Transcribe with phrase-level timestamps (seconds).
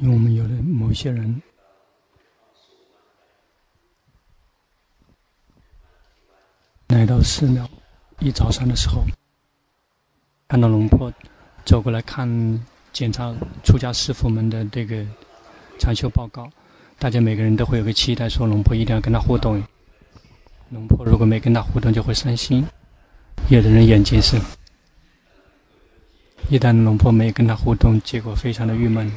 [0.00, 1.42] 因为我们有的某些人
[6.88, 7.68] 来到寺庙，
[8.20, 9.02] 一早上的时候，
[10.46, 11.12] 看到龙婆
[11.64, 12.28] 走过来看
[12.92, 15.04] 检查出家师父们的这个
[15.80, 16.48] 禅修报告，
[16.98, 19.62] 大家每个人都会有个期待，说龙婆一定要跟他互动。
[20.70, 22.64] 龙婆如果没跟他互动，就会伤心。
[23.50, 24.40] 有的人眼睛是，
[26.48, 29.10] 一旦龙婆没跟他互动，结果非常的郁闷。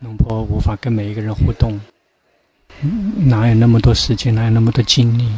[0.00, 1.80] 龙婆无法跟每一个人互动，
[3.16, 5.32] 哪有那么多时间，哪有那么多精力？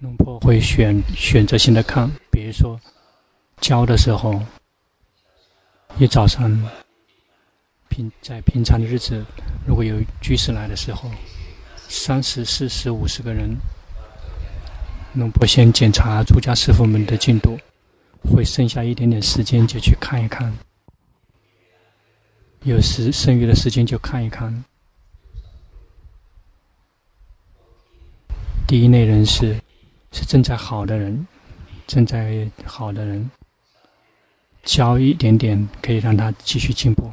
[0.00, 2.78] 龙婆会选选择性的看，比如说
[3.62, 4.38] 教的时候，
[5.98, 6.50] 一早上
[7.88, 9.24] 平在平常的日子，
[9.66, 11.10] 如果有居士来的时候，
[11.88, 13.56] 三十、四十、五十个人，
[15.14, 17.58] 龙婆先检查出家师傅们的进度，
[18.22, 20.52] 会剩下一点点时间就去看一看。
[22.66, 24.64] 有时剩余的时间就看一看。
[28.66, 29.56] 第一类人是
[30.10, 31.24] 是正在好的人，
[31.86, 33.30] 正在好的人，
[34.64, 37.08] 教一点点可以让他继续进步。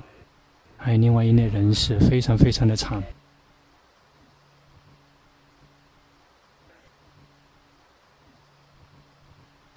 [0.76, 3.04] 还有另外一类人是非常非常的惨，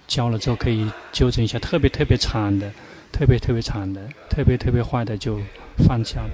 [0.07, 2.73] 教了之后可以纠正一下，特别特别惨的，
[3.11, 5.39] 特别特别惨的，特别特别坏的就。
[5.77, 6.27] 放下，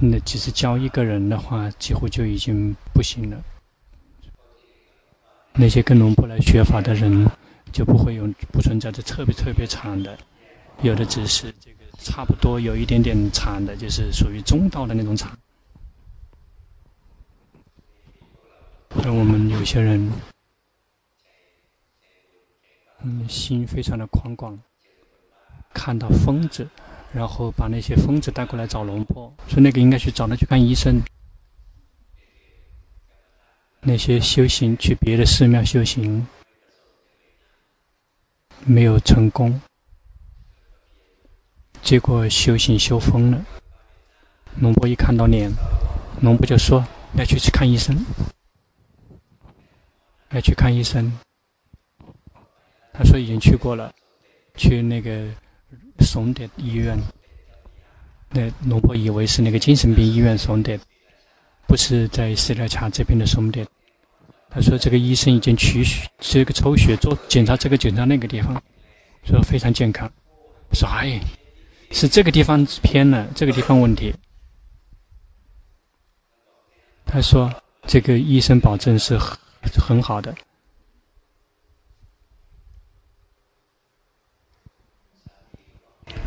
[0.00, 3.36] 那其实教一个人的话，几乎就已经不行了。
[5.54, 7.28] 那些跟龙婆来学法的人，
[7.72, 10.16] 就不会有不存在的特别特别长的，
[10.82, 15.36] 有的只是这个差不多有一点点长的，就是属于中道的那种长。
[19.04, 20.12] 而我们有些人，
[23.02, 24.58] 嗯，心非常的宽广，
[25.74, 26.68] 看到疯子。
[27.12, 31.02] 然后把那些疯子带过来找龙婆，说那个应该去找他去看医生。
[33.80, 36.26] 那些修行去别的寺庙修行
[38.66, 39.58] 没有成功，
[41.80, 43.42] 结果修行修疯了。
[44.60, 45.50] 龙婆一看到脸，
[46.20, 47.96] 龙婆就说要去去看医生，
[50.30, 51.10] 要去看医生。
[52.92, 53.92] 他说已经去过了，
[54.56, 55.26] 去那个。
[56.04, 56.98] 松德医院，
[58.30, 60.78] 那龙婆以为是那个精神病医院松德，
[61.66, 63.64] 不是在斯里兰卡这边的松德。
[64.50, 68.60] 他说这个医生已经取血，这个抽血做检查，这个检查那个地方，
[69.24, 70.10] 说非常健康。
[70.72, 71.20] 说哎，
[71.90, 74.14] 是这个地方偏了，这个地方问题。
[77.04, 77.52] 他说
[77.86, 79.38] 这个医生保证是很
[79.78, 80.34] 很好的。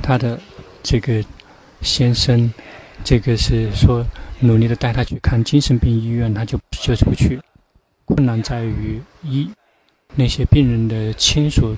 [0.02, 0.40] 他的
[0.84, 1.24] 这个
[1.82, 2.52] 先生，
[3.04, 4.06] 这个是说
[4.40, 7.40] 努力的带他去看精神病医院，他就就是不去。
[8.06, 9.50] 困难在于一
[10.16, 11.76] 那些病人的亲属，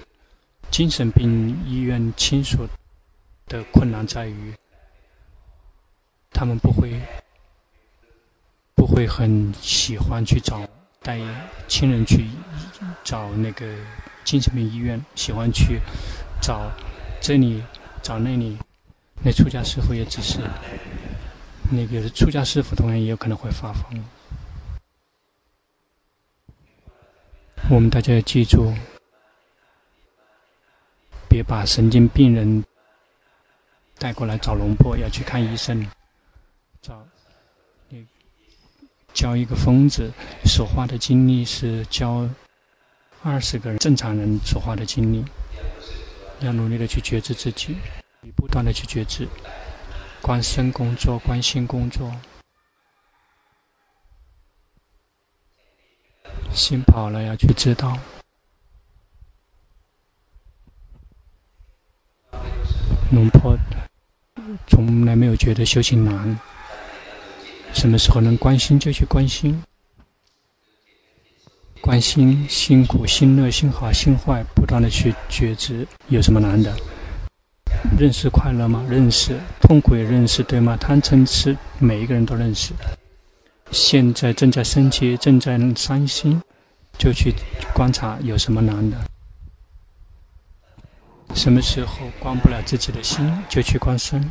[0.72, 2.68] 精神病医院亲属
[3.48, 4.54] 的困难在于，
[6.32, 7.00] 他们不会
[8.74, 10.68] 不会很喜欢去找
[11.02, 11.20] 带
[11.68, 12.26] 亲人去
[13.04, 13.66] 找那个
[14.24, 15.80] 精神病医院，喜欢去
[16.42, 16.72] 找
[17.22, 17.62] 这里。
[18.04, 18.58] 找那里，
[19.24, 20.42] 那出家师傅也只是，
[21.72, 24.04] 那个出家师傅同样也有可能会发疯。
[27.70, 28.74] 我们大家要记住，
[31.30, 32.62] 别把神经病人
[33.98, 35.88] 带过来找龙婆，要去看医生。
[36.82, 37.08] 找，
[37.88, 38.06] 你
[39.14, 40.12] 教一个疯子
[40.44, 42.30] 所花的精力是教
[43.22, 45.24] 二十个人正常人所花的精力。
[46.42, 47.78] 要努力的去觉知自己，
[48.32, 49.28] 不断的去觉知，
[50.22, 52.12] 关身工作，关心工作。
[56.52, 57.98] 心跑了要去知道。
[63.12, 63.56] 龙坡
[64.68, 66.40] 从来没有觉得修行难，
[67.74, 69.62] 什么时候能关心就去关心。
[71.82, 76.74] 关心，辛苦、心乐、心好、心坏，不断的去觉知，有什么难的？
[77.98, 78.86] 认识快乐吗？
[78.90, 79.40] 认识。
[79.62, 80.78] 痛苦也认识，对吗？
[80.78, 82.74] 贪嗔痴，每一个人都认识。
[83.72, 86.42] 现在正在生气，正在伤心，
[86.98, 87.34] 就去
[87.74, 88.98] 观察，有什么难的？
[91.34, 94.30] 什么时候关不了自己的心，就去观身。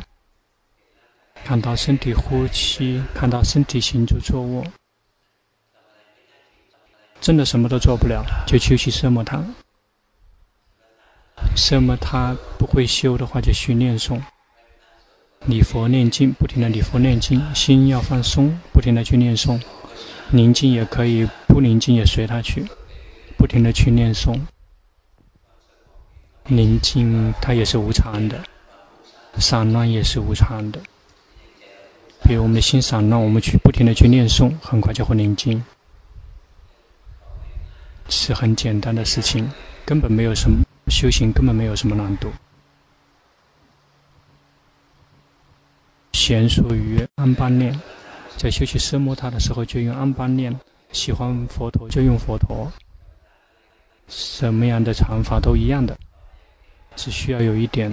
[1.43, 4.63] 看到身体呼吸，看到身体行住坐卧。
[7.19, 9.43] 真的什么都做不了，就修习奢摩他。
[11.55, 14.21] 什么他不会修的话，就训练诵。
[15.45, 19.61] 礼佛念经，不停的礼佛念经，心要放松，不停的去念诵。
[20.31, 22.65] 宁静也可以，不宁静也随他去，
[23.37, 24.39] 不停的去念诵。
[26.45, 28.41] 宁静它也是无常的，
[29.37, 30.79] 散乱也是无常的。
[32.23, 35.63] 比如我们的心散乱，我们去不停的去念诵，很快就会宁静。
[38.09, 39.51] 是很简单的事情，
[39.85, 42.31] 根本没有什么修行，根本没有什么难度。
[46.11, 47.77] 娴熟于安般念，
[48.37, 50.57] 在修习奢摩他的时候就用安般念，
[50.91, 52.71] 喜欢佛陀就用佛陀，
[54.07, 55.97] 什么样的禅法都一样的，
[56.95, 57.91] 只需要有一点，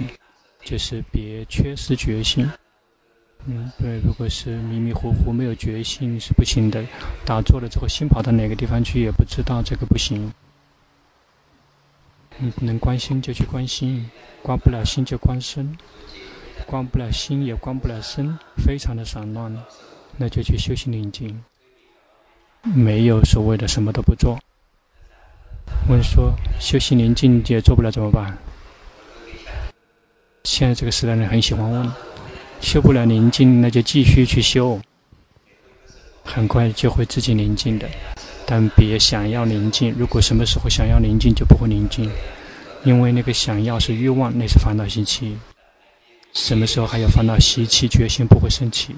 [0.63, 2.49] 就是别缺失觉性。
[3.45, 6.85] 嗯，对，如果是迷迷糊糊没有决心是不行的，
[7.25, 10.31] 打坐了之后心跑到哪个地方去也不知道，这个不行。
[12.61, 14.09] 能关心就去关心，
[14.41, 15.77] 关不了心就关身。
[16.65, 19.53] 关不了心，也关不了身，非常的散乱，
[20.17, 21.43] 那就去修行宁静。
[22.61, 24.39] 没有所谓的什么都不做。
[25.89, 28.37] 问说修行宁静也做不了怎么办？
[30.43, 31.91] 现在这个时代人很喜欢问，
[32.61, 34.79] 修不了宁静，那就继续去修，
[36.23, 37.89] 很快就会自己宁静的。
[38.51, 42.11] 但别想要宁静，如果什么时候想要宁静，就不会宁静，
[42.83, 45.37] 因为那个想要是欲望，那是烦恼习气。
[46.33, 48.93] 什么时候还有烦恼习气，决心不会升起。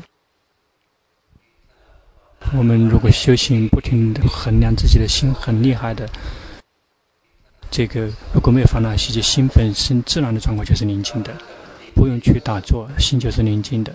[2.58, 6.10] 我们如果修行，不停地衡量自己的心，很厉害的。
[7.70, 11.32] 这个如果没有烦恼习气，心本身自然的状况就是宁静的，
[11.94, 13.94] 不用去打坐，心就是宁静的。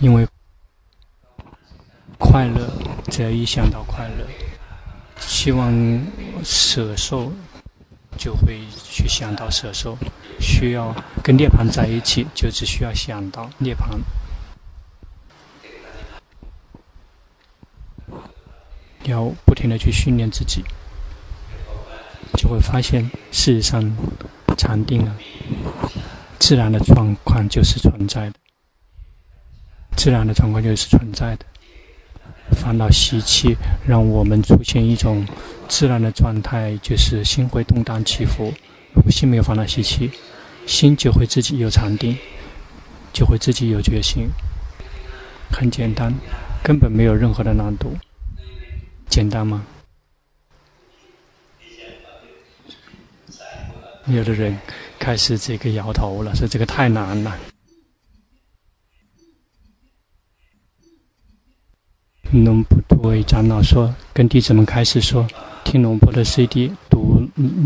[0.00, 0.28] 因为
[2.18, 2.70] 快乐，
[3.10, 4.26] 只要一想到快乐，
[5.18, 5.72] 希望
[6.44, 7.32] 舍受。
[8.18, 9.94] 就会去想到舍受，
[10.40, 10.90] 需要
[11.22, 13.98] 跟涅槃在一起，就只需要想到涅槃，
[19.04, 20.64] 要不停的去训练自己，
[22.38, 23.84] 就会发现事实上
[24.56, 25.14] 禅定啊，
[26.38, 28.36] 自然的状况就是存在的，
[29.94, 31.44] 自然的状况就是存在的。
[32.52, 33.56] 烦恼习气
[33.86, 35.26] 让我们出现一种
[35.68, 38.52] 自然的状态，就是心会动荡起伏。
[38.94, 40.10] 如果心没有烦恼习气，
[40.66, 42.16] 心就会自己有禅定，
[43.12, 44.28] 就会自己有决心。
[45.50, 46.12] 很简单，
[46.62, 47.96] 根本没有任何的难度。
[49.08, 49.64] 简单吗？
[54.06, 54.56] 有的人
[54.98, 57.36] 开始这个摇头了，说这个太难了。
[62.32, 65.26] 龙普多为长老说：“跟弟子们开始说，
[65.64, 67.22] 听龙婆的 CD，读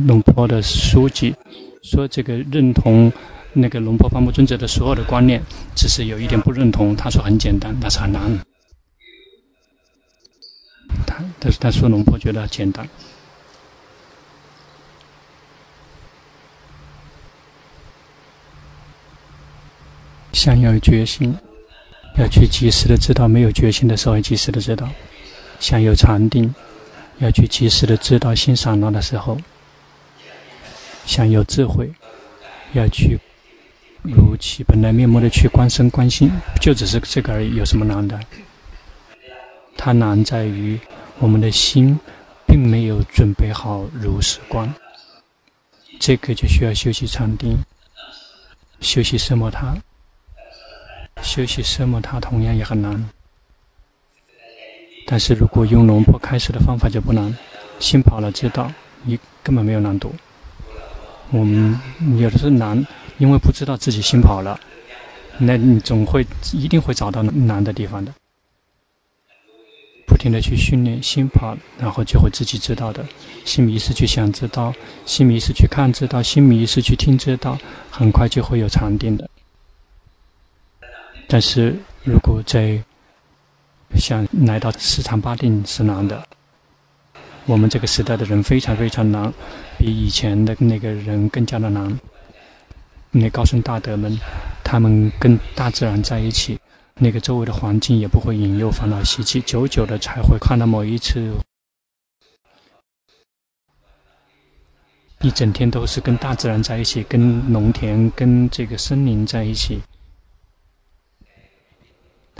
[0.06, 1.34] 龙婆的书籍，
[1.82, 3.10] 说这个认同
[3.54, 5.42] 那个龙婆方木尊者的所有的观念，
[5.74, 6.94] 只是有一点不认同。
[6.94, 8.20] 他说很简单，但是很难。
[11.06, 12.86] 他但是他说龙婆觉得简单，
[20.32, 21.34] 想要决心。”
[22.16, 24.86] 要去及时的知道，没有决心的时候，要及时的知道；
[25.58, 26.54] 想有禅定，
[27.18, 29.36] 要去及时的知道心散乱的时候；
[31.06, 31.90] 想有智慧，
[32.72, 33.18] 要去
[34.02, 38.18] 如其本来面目的去观身观心，就只是这个而已，有什么难的？
[39.76, 40.78] 它难在于
[41.18, 41.98] 我们的心
[42.46, 44.74] 并没有准备好如实观，
[45.98, 47.56] 这个就需要修习禅定，
[48.80, 49.74] 修习奢摩他。
[51.22, 53.08] 修习奢摩他同样也很难，
[55.06, 57.36] 但是如果用龙婆开始的方法就不难。
[57.78, 58.70] 心跑了知道，
[59.04, 60.14] 你根本没有难度。
[61.30, 61.80] 我们
[62.18, 62.86] 有的是难，
[63.16, 64.60] 因为不知道自己心跑了，
[65.38, 68.12] 那你总会一定会找到难的地方的。
[70.06, 73.02] 不停的去训练心跑，然后就会自己知道的。
[73.44, 74.74] 心迷失去想知道，
[75.06, 77.56] 心迷失去看知道，心迷失去听知道，
[77.90, 79.30] 很快就会有禅定的。
[81.32, 82.82] 但是如果在
[83.94, 86.20] 想来到十禅八定是难的，
[87.46, 89.32] 我们这个时代的人非常非常难，
[89.78, 92.00] 比以前的那个人更加的难。
[93.12, 94.18] 那高僧大德们，
[94.64, 96.58] 他们跟大自然在一起，
[96.96, 101.32] 那个周围的环境也不会引诱烦恼习气，久久的才会看到某一次，
[105.20, 109.80] 一整天都是跟大自然在一起，跟农田、跟这个森林在一起。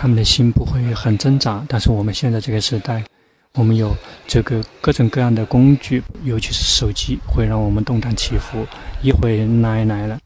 [0.01, 3.05] 他们的心不会很挣扎，但是我们现在这个时代，
[3.53, 3.95] 我们有
[4.27, 8.67] 这个各种各样的工具，尤其是手机，会让我们动荡起伏。
[9.03, 10.19] 一会来来了，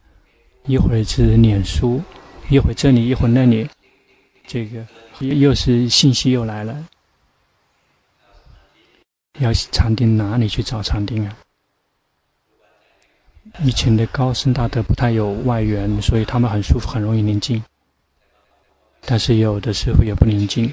[0.67, 2.01] 一会是脸书，
[2.49, 3.69] 一会这里，一会那里，
[4.47, 4.87] 这个
[5.19, 6.87] 又又是信息又来了。
[9.41, 11.37] 要禅定哪里去找禅定啊？
[13.65, 17.61] 以前的高僧大德不太有外援，所以他们很舒服，很容易宁静。
[19.07, 20.73] 但是有的时候也不宁静。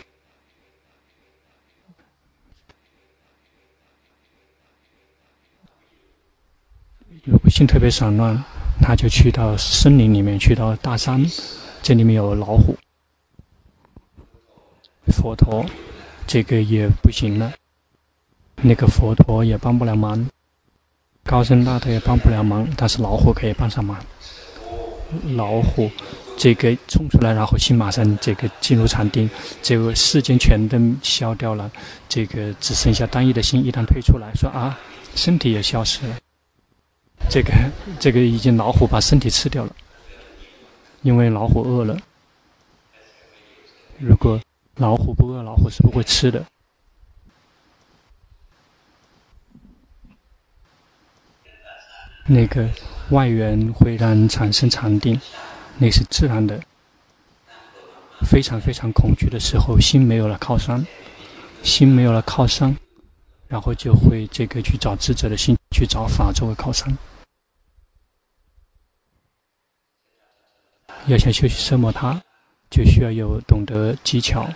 [7.24, 8.44] 如果心特别散乱，
[8.82, 11.24] 他就去到森林里面，去到大山，
[11.84, 12.76] 这里面有老虎。
[15.08, 15.64] 佛陀，
[16.26, 17.54] 这个也不行了，
[18.56, 20.28] 那个佛陀也帮不了忙，
[21.24, 24.04] 高僧大德也帮不了忙，但是老虎可以帮上忙。
[25.36, 25.92] 老虎
[26.42, 29.30] 这个冲出来，然后心马上这个进入禅定，
[29.62, 31.70] 这个世间全都消掉了，
[32.10, 33.64] 这个只剩下单一的心。
[33.64, 34.76] 一旦退出来说啊，
[35.16, 36.18] 身体也消失了。
[37.30, 37.54] 这个
[38.00, 39.76] 这个已经老虎把身体吃掉了，
[41.04, 41.96] 因为老虎饿了。
[44.00, 44.42] 如果
[44.78, 46.44] 老虎不饿，老虎是不会吃的。
[52.26, 52.68] 那个
[53.12, 55.22] 外缘会让产生禅定，
[55.82, 56.62] 那是自然的。
[58.30, 60.86] 非常非常恐惧的时候，心没有了靠山，
[61.64, 62.78] 心没有了靠山，
[63.48, 66.96] 然后就会这个去找智者的心，去找法作为靠山。
[71.08, 72.22] 要想修习奢摩他，
[72.70, 74.48] 就需要有懂得技巧。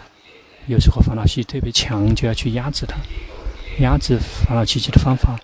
[0.68, 2.98] 有时候烦恼习特别强，就要去压制它。
[3.80, 5.40] 压制烦恼习气的方法，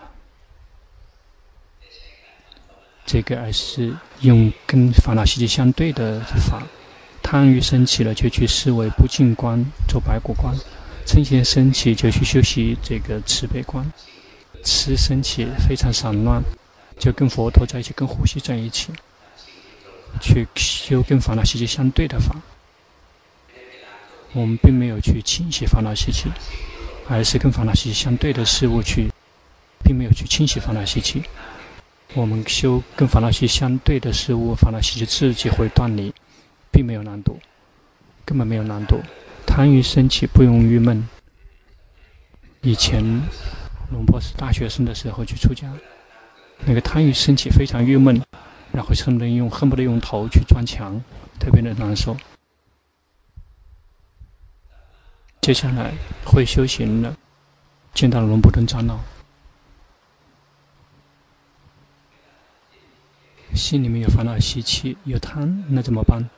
[3.11, 6.63] 这个而是用跟烦恼习气相对的法。
[7.21, 10.55] 贪欲升起了，就去思维不净观，做白骨观；
[11.05, 13.85] 嗔心升起，就去修习这个慈悲观。
[14.63, 16.41] 痴升起非常散乱，
[16.97, 18.93] 就跟佛陀在一起，跟呼吸在一起。
[20.21, 22.35] 去修跟烦恼习气相对的法，
[24.31, 26.29] 我们并没有去清洗烦恼习气，
[27.09, 29.11] 而是跟烦恼习气相对的事物去，
[29.83, 31.21] 并没有去清洗烦恼习气。
[32.13, 36.13] 我们修跟烦恼习相对的事物，烦恼习就自己会断离，
[36.71, 37.39] 并没有难度，
[38.25, 38.99] 根本没有难度。
[39.45, 41.07] 贪欲升起不用郁闷。
[42.61, 43.01] 以前
[43.91, 45.71] 龙波是大学生的时候去出家，
[46.65, 48.21] 那个贪欲升起非常郁闷。
[48.73, 51.01] 然后恨不得用恨不得用头去撞墙，
[51.37, 52.15] 特别的难受。
[55.41, 55.91] 接下来
[56.23, 57.13] 会修行了，
[57.93, 58.97] 见到了龙布顿长老，
[63.53, 66.29] 心里面有烦恼习气，有贪，那怎么办？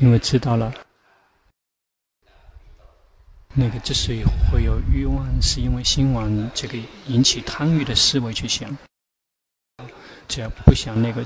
[0.00, 0.72] 因为知道了，
[3.54, 8.76] 那个之所以会有欲望，是因为心往这个引起贪欲的思维去想。
[10.28, 11.24] 只要不想那个，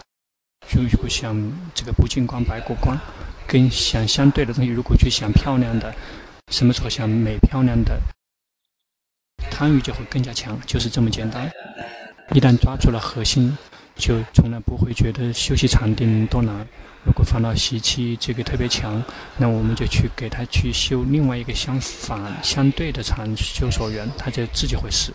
[0.69, 1.37] 就不想
[1.75, 2.99] 这个不净观、白骨观，
[3.47, 5.95] 跟想相对的东西，如果去想漂亮的，
[6.53, 8.01] 什么时候想美漂亮的，
[9.51, 11.51] 贪欲就会更加强，就是这么简单。
[12.33, 13.57] 一旦抓住了核心，
[14.03, 16.67] 就从来不会觉得休息禅定多难。
[17.05, 19.01] 如果烦恼习气这个特别强，
[19.37, 25.13] 那我们就去给他去修另外一个相反、相对的禅修所缘，他就自己会死，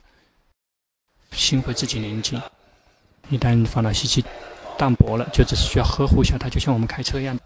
[1.33, 2.41] 心会自己宁静。
[3.29, 4.23] 一旦烦恼习气
[4.77, 7.37] 淡薄了，就只是需要呵护一下它，就像我们开车一样。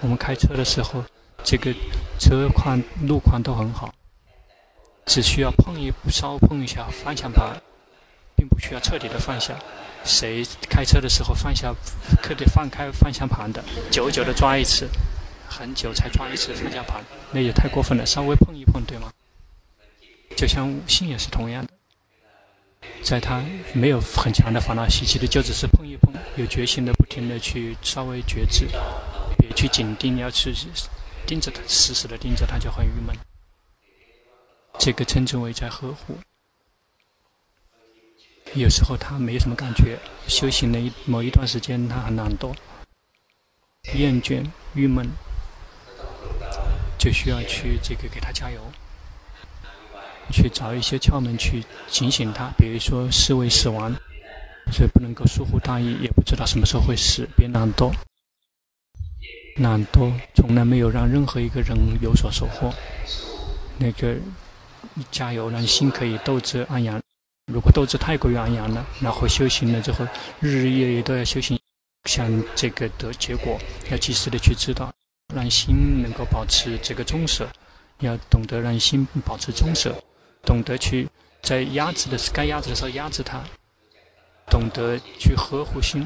[0.00, 1.04] 我们开车的时候，
[1.44, 1.72] 这个
[2.18, 3.94] 车况、路况都很好，
[5.06, 7.62] 只需要碰一稍碰一下方向盘，
[8.36, 9.54] 并不需要彻底的放下。
[10.06, 11.74] 谁开车的时候放下，
[12.22, 14.88] 可得放开方向盘的，久久的抓一次，
[15.48, 18.06] 很久才抓一次方向盘，那也太过分了。
[18.06, 19.10] 稍微碰一碰，对吗？
[20.36, 21.72] 就像心也是同样的。
[23.02, 28.66] 在他没有很强的烦恼习气的，就只是碰一碰，有决心的，不停的去稍微觉知，
[29.38, 30.54] 别去紧盯，要去
[31.26, 33.16] 盯着他，死死的盯着他，就很郁闷。
[34.78, 36.18] 这个称之为在呵护。
[38.54, 42.54] 有时候他没什么感觉，修行了一某一段时间，他很懒惰、
[43.94, 45.06] 厌倦、郁闷，
[46.98, 48.60] 就需要去这个给他加油。
[50.32, 53.92] 去找一些窍门去警醒他，比如说思维死亡，
[54.72, 57.92] 所以不能够疏忽大意，也不知道什么时候会死，别懒惰。
[59.58, 62.74] 懒惰从来没有让任何一个人有所收获。
[63.78, 64.16] 那个
[65.12, 67.00] 加油，让心可以斗志昂扬。
[67.52, 70.04] 如果斗志太过于昂扬了，然后修行了之后，
[70.40, 71.56] 日日夜夜都要修行，
[72.04, 73.56] 想这个得结果，
[73.88, 74.92] 要及时的去知道，
[75.32, 77.48] 让心能够保持这个中舍，
[78.00, 79.94] 要懂得让心保持中舍。
[80.42, 81.08] 懂得去
[81.40, 83.40] 在压制的该压制的时候压制它，
[84.50, 86.04] 懂得去呵护心，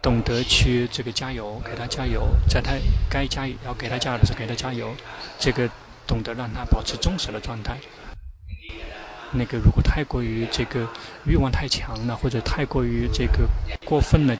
[0.00, 2.72] 懂得去这个加油，给他加油，在他
[3.10, 4.94] 该加油要给他加油的时候给他加油，
[5.36, 5.68] 这个
[6.06, 7.76] 懂得让他保持中舍的状态。
[9.32, 10.88] 那个如果太过于这个
[11.26, 13.48] 欲望太强了，或者太过于这个
[13.84, 14.36] 过分了，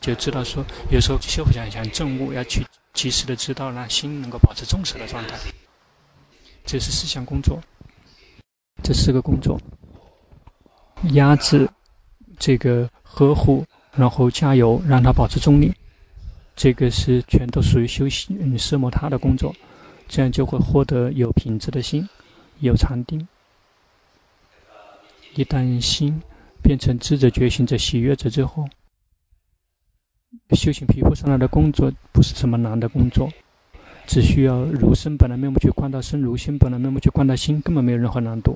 [0.00, 5.38] 就知道说有时候修复想想正悟，要去及时的知道让心能够保持重视的状态。
[6.64, 7.60] 这是四项工作，
[8.82, 9.60] 这四个工作：
[11.12, 11.68] 压制、
[12.38, 15.72] 这个呵护，然后加油，让他保持中立。
[16.56, 19.54] 这个是全都属于修行奢摩他的工作，
[20.06, 22.06] 这样就会获得有品质的心，
[22.58, 23.26] 有禅定。
[25.40, 26.20] 一旦心
[26.62, 28.68] 变成智者、觉醒者、喜悦者之后，
[30.50, 33.26] 修行皮婆舍那的工作不是什么难的工作，
[34.06, 38.54] 只需要如身本来面目去观到身，如心本来面目去观到心，根本没有任何难度。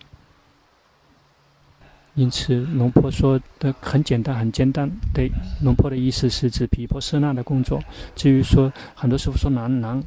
[2.16, 4.90] 因此，龙婆说的很简单，很简单。
[5.14, 5.30] 对，
[5.62, 7.82] 龙婆的意思是指皮婆舍那的工作。
[8.14, 10.04] 至于说很多师傅说难难，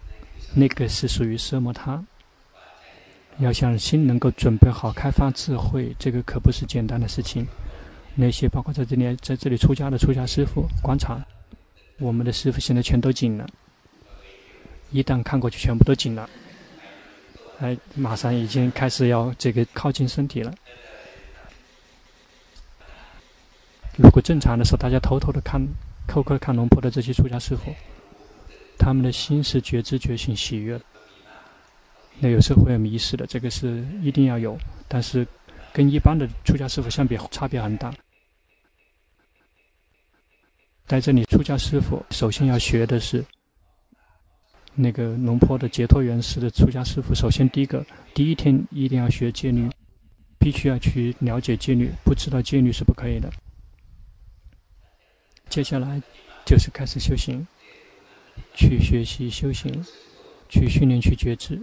[0.54, 2.06] 那个是属于奢摩他。
[3.40, 7.46] 要想心能够准备好开发智慧，这个可不是简单的事情。
[8.16, 11.24] 那些包括在这里在这里出家的出家师傅，观察
[12.00, 13.48] 我们的师傅现在全都紧了。
[14.90, 16.28] 一旦看过去，全部都紧了。
[17.60, 20.54] 哎，马上已经开始要这个靠近身体了。
[23.98, 25.62] 如果正常的时候，大家偷偷的看，
[26.08, 27.72] 偷偷的看龙婆的这些出家师傅，
[28.80, 30.80] 他们的心是觉知、觉醒、喜悦。
[32.20, 34.58] 那有时候会有迷失的，这个是一定要有，
[34.88, 35.28] 但是
[35.72, 37.94] 跟一般的出家师父相比，差别很大。
[40.88, 43.24] 在这里，出家师父首先要学的是
[44.74, 47.14] 那个龙坡的解脱园师的出家师父。
[47.14, 49.70] 首先，第一个，第一天一定要学戒律，
[50.40, 53.30] 必须要去了解戒律，不知道戒律是不可以的。
[55.50, 56.02] 接下来
[56.46, 57.46] 就是开始修行，
[58.56, 59.86] 去学习修行，
[60.50, 61.62] 去训练，去觉知。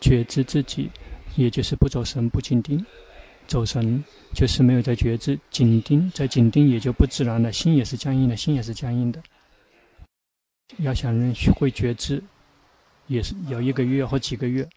[0.00, 0.90] 觉知自己，
[1.36, 2.84] 也就是不走神、不紧盯。
[3.46, 9.20] 走神就是没有在觉知，紧盯在紧盯也就不自然了，心也是僵硬的，心也是僵硬的。
[10.78, 12.22] 要想人学会觉知，
[13.08, 14.68] 也是有一个月或几个月。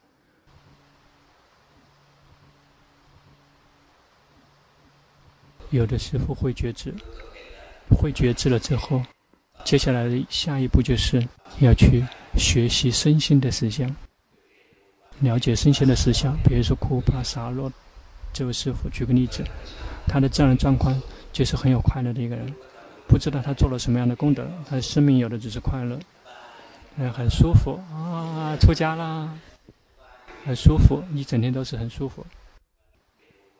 [5.69, 6.93] 有的师傅会觉知，
[7.89, 9.03] 会觉知了之后，
[9.63, 11.23] 接下来的下一步就是
[11.59, 12.03] 要去
[12.37, 13.95] 学习身心的实相。
[15.19, 17.71] 了解身心的实相，比如说库巴萨洛
[18.33, 19.43] 这位师傅，举个例子，
[20.07, 20.99] 他的自然状况
[21.31, 22.53] 就是很有快乐的一个人，
[23.07, 25.97] 不知道他做了什么样的功德，他的生命有的只是快乐，
[26.97, 29.29] 嗯，很舒服啊，出家啦，
[30.45, 32.25] 很舒服，一整天都是很舒服。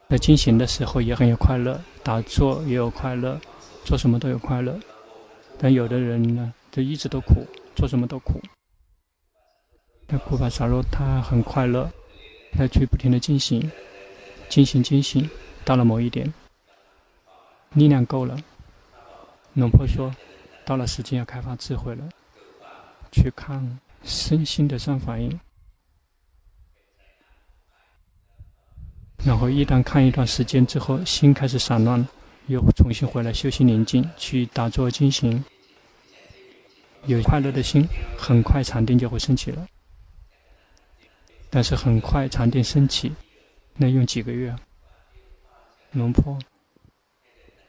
[0.09, 3.39] 在进行的时候也很有快乐，打坐也有快乐，
[3.85, 4.77] 做什么都有快乐。
[5.57, 8.39] 但有的人呢，就一直都苦，做什么都苦。
[10.13, 11.91] 那库巴萨罗他很快乐，
[12.51, 13.71] 他去不停的进行，
[14.47, 15.27] 进行进行，
[15.65, 16.31] 到了某一点，
[17.73, 18.37] 力量够了。
[19.53, 20.15] 农婆说，
[20.63, 22.07] 到了时间要开发智慧了，
[23.11, 25.39] 去看身心的上反应。
[29.25, 32.07] 然后一旦看一段时间之后，心开始散乱，
[32.45, 35.43] 又重新回来修行宁静，去打坐进行。
[37.07, 39.67] 有快乐的心，很快禅定就会升起了。
[41.55, 43.13] 但是很快禅定升起，
[43.75, 44.55] 那用几个月？
[45.91, 46.39] 龙婆，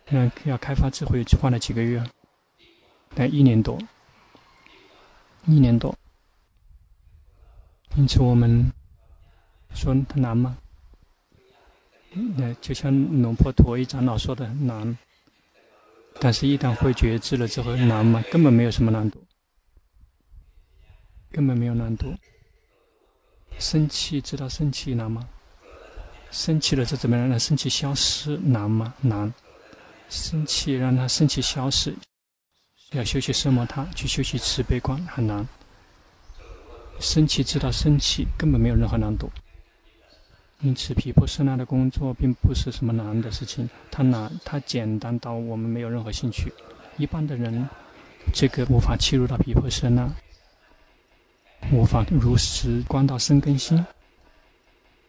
[0.08, 2.02] 那要开发智慧，只花了几个月？
[3.14, 3.78] 那一年多，
[5.44, 5.94] 一年多。
[7.94, 8.72] 因此我们
[9.74, 10.56] 说它难吗？
[12.38, 14.96] 那就像龙婆陀一长老说的难，
[16.18, 18.24] 但是一旦会觉知了之后难吗？
[18.32, 19.22] 根本没有什么难度，
[21.30, 22.16] 根本没有难度。
[23.58, 25.26] 生气，知道生气难吗？
[26.30, 28.92] 生气了，这怎么样让生气消失难吗？
[29.00, 29.32] 难。
[30.10, 31.94] 生气让他生气消失，
[32.92, 35.46] 要修习奢摩他，去修习慈悲观很难。
[37.00, 39.30] 生气知道生气根本没有任何难度。
[40.60, 46.52] 因此，皮婆舍那的工作并不是什么难的事情，它难，它简单到我们没有任何兴趣。
[46.96, 47.68] 一般的人，
[48.32, 50.08] 这个无法切入到皮婆舍那。
[51.72, 53.84] 无法如实观到身根心，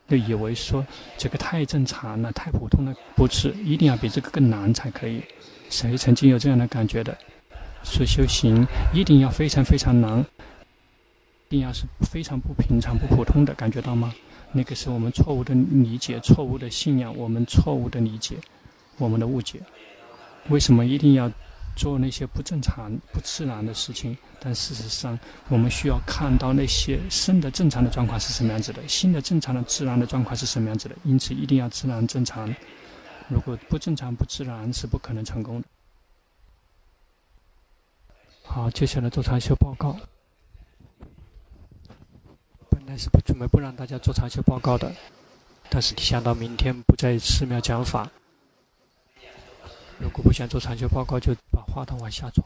[0.08, 0.86] 就以为说
[1.18, 5.22] 这个太正常了，太普通了，不是，一定要比这个更难才可以。
[5.70, 7.18] 谁曾经有这样的感觉的？
[7.84, 14.14] 说修行一定要非常非常难，一定要是非常不平常、不普通的，感觉到吗？
[14.52, 18.38] 那个是我们错误的理解、错误的信仰、我们错误的理解、
[18.98, 19.60] 我们的误解。
[20.50, 21.30] 为什么一定要
[21.76, 24.18] 做那些不正常、不自然的事情。
[24.40, 25.18] 但事实上，
[25.50, 30.96] 我们需要看到那些生的正常的状况是什么样子的，心的正常的自然的状况是什么样子的。
[31.04, 32.54] 因此，一定要自然正常。
[33.28, 35.68] 如果不正常、不自然，是不可能成功的。
[38.44, 39.98] 好，接下来做禅修报告。
[42.70, 44.94] 本来是不准备不让大家做禅修报告的。
[45.68, 48.08] 但是想到明天不在寺庙讲法，
[49.98, 52.46] 如果不想做禅修报告，就把话筒往下传。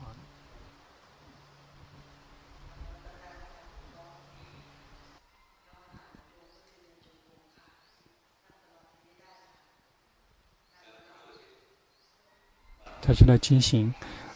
[13.02, 13.92] 他说：“来进行，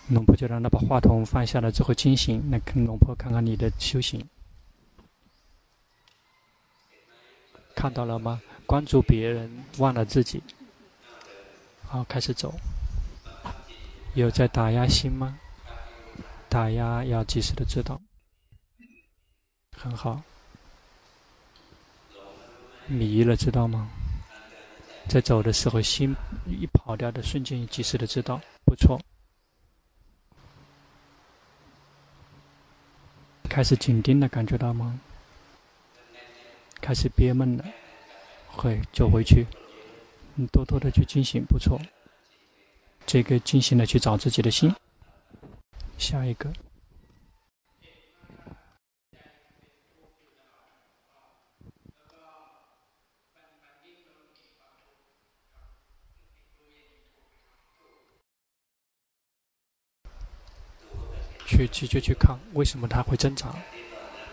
[0.10, 2.50] 龙婆就让他把话筒放下来之后进行。
[2.50, 4.28] 来跟龙婆看看你的修行，
[7.76, 10.42] 看到了吗？”关注别人，忘了自己。
[11.86, 12.56] 好，开始走。
[14.16, 15.40] 有在打压心吗？
[16.48, 18.00] 打压要及时的知道。
[19.76, 20.22] 很好。
[22.86, 23.90] 迷了，知道吗？
[25.10, 28.40] 在走的时候，心一跑掉的瞬间，及时的知道。
[28.66, 29.02] 不错。
[33.50, 35.00] 开始紧盯了，感觉到吗？
[36.82, 37.66] 开始憋闷了。
[38.48, 39.48] 会走回去，
[40.36, 41.82] 你多多的去进行，不错。
[43.14, 44.74] 这个进行的去找自己的心。
[46.00, 46.52] 下一个，
[61.46, 63.54] 去直接去看，为什么他会挣扎？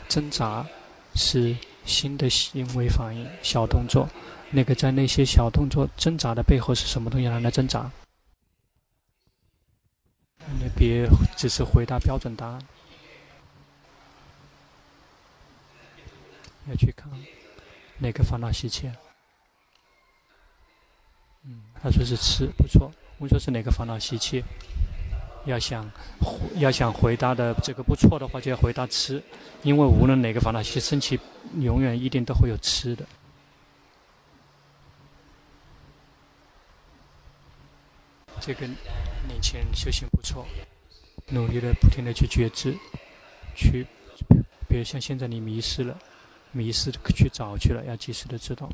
[0.09, 0.67] 挣扎
[1.15, 1.55] 是。
[1.87, 4.07] 新的行为反应，小动作，
[4.51, 7.91] 那个在那些小动作挣扎的背后是什么东西让他挣扎？
[10.47, 12.61] 你别只是回答标准答案，
[16.69, 17.09] 要去看
[17.99, 18.91] 哪个烦恼习气。
[21.45, 22.91] 嗯，他说是吃，不错。
[23.19, 24.43] 我说是哪个烦恼习气？
[25.47, 25.91] 要想
[26.57, 29.23] 要想回答的这个不错的话，就要回答吃，
[29.63, 31.19] 因为无论哪个烦恼习气升起，
[31.61, 33.07] 永远一定都会有吃的。
[38.41, 38.69] 这个
[39.29, 40.47] 年轻人修行不错，
[41.29, 42.77] 努力的不停的去觉知，
[43.55, 43.87] 去，
[44.69, 45.99] 比如像现在你迷失了，
[46.53, 48.69] 迷失去找去了，要及时的知道。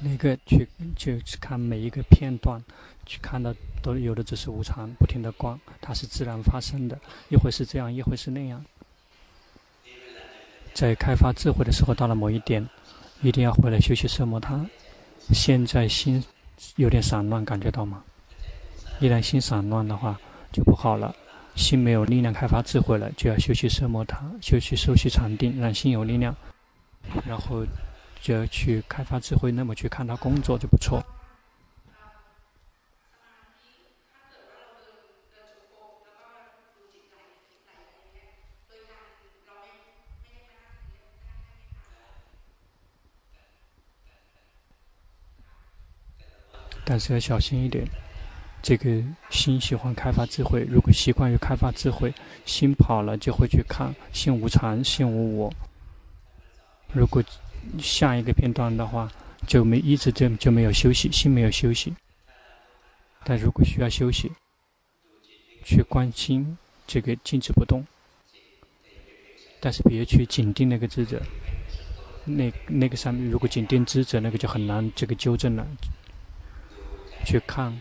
[0.00, 2.62] 那个去就去看每一个片段，
[3.04, 6.96] 去看到都有的只是无常，不停的光，它是自然发生的，
[7.28, 8.64] 一会是这样，一会是那样。
[10.72, 12.64] 在开发智慧的时候，到了某一点，
[13.22, 14.64] 一定要回来休息奢摩他。
[15.32, 16.22] 现在心
[16.76, 18.04] 有点散乱，感觉到吗？
[19.00, 20.16] 一旦心散乱的话，
[20.52, 21.12] 就不好了。
[21.56, 26.36] 心没有力量开发智慧了，就要休息奢摩他，休息休息禅定，让心有力量，
[27.26, 27.66] 然后。
[28.20, 31.02] 就要去开发智慧，那么去看他工作就不错。
[46.84, 47.86] 但是要小心一点，
[48.62, 48.90] 这个
[49.28, 52.14] 心喜欢开发智慧，如果习惯于开发智慧，
[52.46, 55.52] 心跑了就会去看心无常、心无我。
[56.94, 57.22] 如果
[57.78, 59.10] 下一个片段的话，
[59.46, 61.94] 就没一直就就没有休息，心没有休息。
[63.24, 64.32] 但如果需要休息，
[65.64, 67.84] 去关心这个静止不动，
[69.60, 71.20] 但是别去紧盯那个智者，
[72.24, 75.66] 那那个上面如果紧盯智者，那个就很难这个纠正了。
[77.26, 77.78] 去看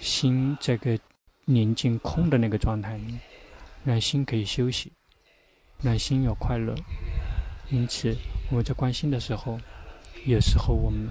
[0.00, 0.98] 心这个
[1.44, 2.98] 宁静空的那个状态，
[3.84, 4.90] 让心可以休息，
[5.82, 6.74] 让心有快乐。
[7.70, 8.16] 因此，
[8.50, 9.58] 我们在观心的时候，
[10.26, 11.08] 有时候我们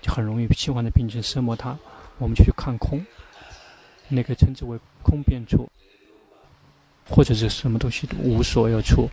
[0.00, 1.78] 就很容易喜欢的病成色魔他，
[2.18, 3.04] 我们就去看空，
[4.08, 5.70] 那个称之为空变处，
[7.08, 9.08] 或者是什么东西无所有处，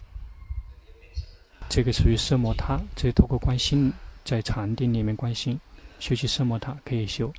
[1.70, 2.80] 这个属于色魔他。
[2.96, 3.92] 这透过观心，
[4.24, 5.60] 在禅定里面观心，
[6.00, 7.32] 修习色魔他可以修。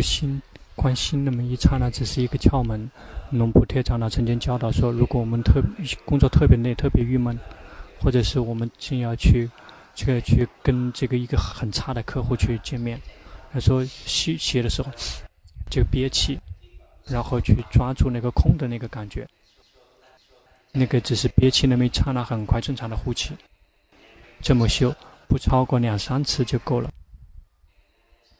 [0.00, 0.40] 心
[0.74, 2.90] 观心那么一刹那，只是一个窍门。
[3.30, 5.60] 龙普铁长老曾经教导说，如果我们特
[6.04, 7.38] 工作特别累、特别郁闷，
[8.00, 9.50] 或者是我们正要去
[9.94, 13.00] 这个去跟这个一个很差的客户去见面，
[13.52, 14.90] 他说吸气的时候
[15.68, 16.38] 就憋气，
[17.04, 19.26] 然后去抓住那个空的那个感觉，
[20.72, 23.32] 那个只是憋气那么一刹那，很快正常的呼气，
[24.40, 24.94] 这么修
[25.26, 26.88] 不超过两三次就够了。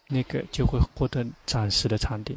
[0.09, 2.37] 那个就会获得暂时的禅定。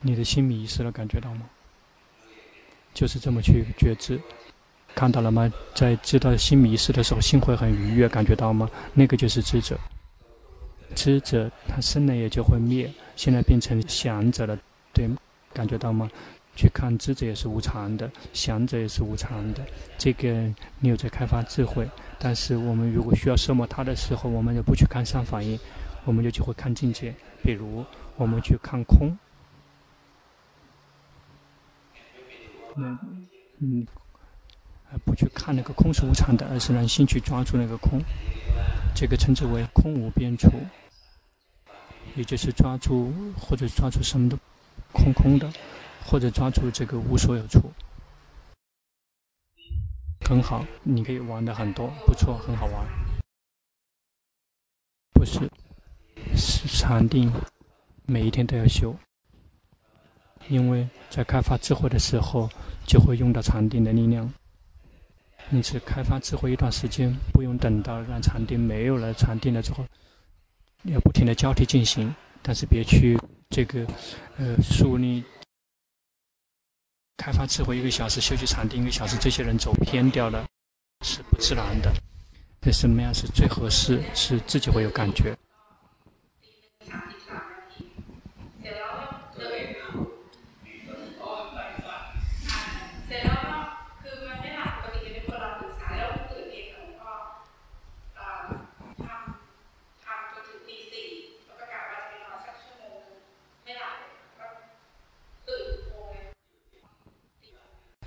[0.00, 1.48] 你的心迷失了，感觉到吗？
[2.94, 4.20] 就是这么去觉知，
[4.94, 5.52] 看到了吗？
[5.74, 8.70] 在知道心迷失的时候，心会很愉悦，感觉到吗？
[8.94, 9.78] 那个就是知者。
[10.94, 14.58] 知者他生了也就会灭，现在变成想者了，
[14.92, 15.08] 对，
[15.52, 16.10] 感觉到吗？
[16.58, 19.64] 去看知者也是无常的，想者也是无常的。
[19.96, 20.32] 这个
[20.80, 21.88] 你有在开发智慧。
[22.18, 25.56] 但是我们如果需要色魔他的时候，我们就不去看善法印，
[26.04, 27.14] 我们就就会看境界。
[27.44, 27.84] 比如
[28.16, 29.16] 我们去看空，
[32.74, 32.98] 那
[33.60, 33.86] 嗯，
[35.04, 38.00] 不去看那个空是无常的，而是让心去抓住那个空，
[38.96, 40.50] 这个称之为空无边处，
[42.16, 44.36] 也就是抓住或者抓住什么的
[44.92, 45.48] 空空的，
[46.10, 47.60] 或者抓住这个无所有处。
[50.26, 52.86] 很好，你可以玩的很多，不错，很好玩。
[55.12, 55.40] 不是，
[56.34, 57.30] 是禅定，
[58.06, 58.94] 每一天都要修，
[60.48, 62.48] 因为在开发智慧的时候，
[62.86, 64.32] 就会用到禅定的力量。
[65.50, 69.84] 因此，开发智慧一段时间，不用等到让禅定没有了，禅定了之后，
[70.84, 73.18] 要不停的交替进行，但是别去
[73.50, 73.86] 这个，
[74.38, 75.22] 呃，树立。
[77.18, 80.46] 开发智慧一个小时，休息场地一个小时，这些人走偏掉了，
[81.04, 81.92] 是不自然的。
[82.62, 84.00] 那什么样是最合适？
[84.14, 85.36] 是自己会有感觉。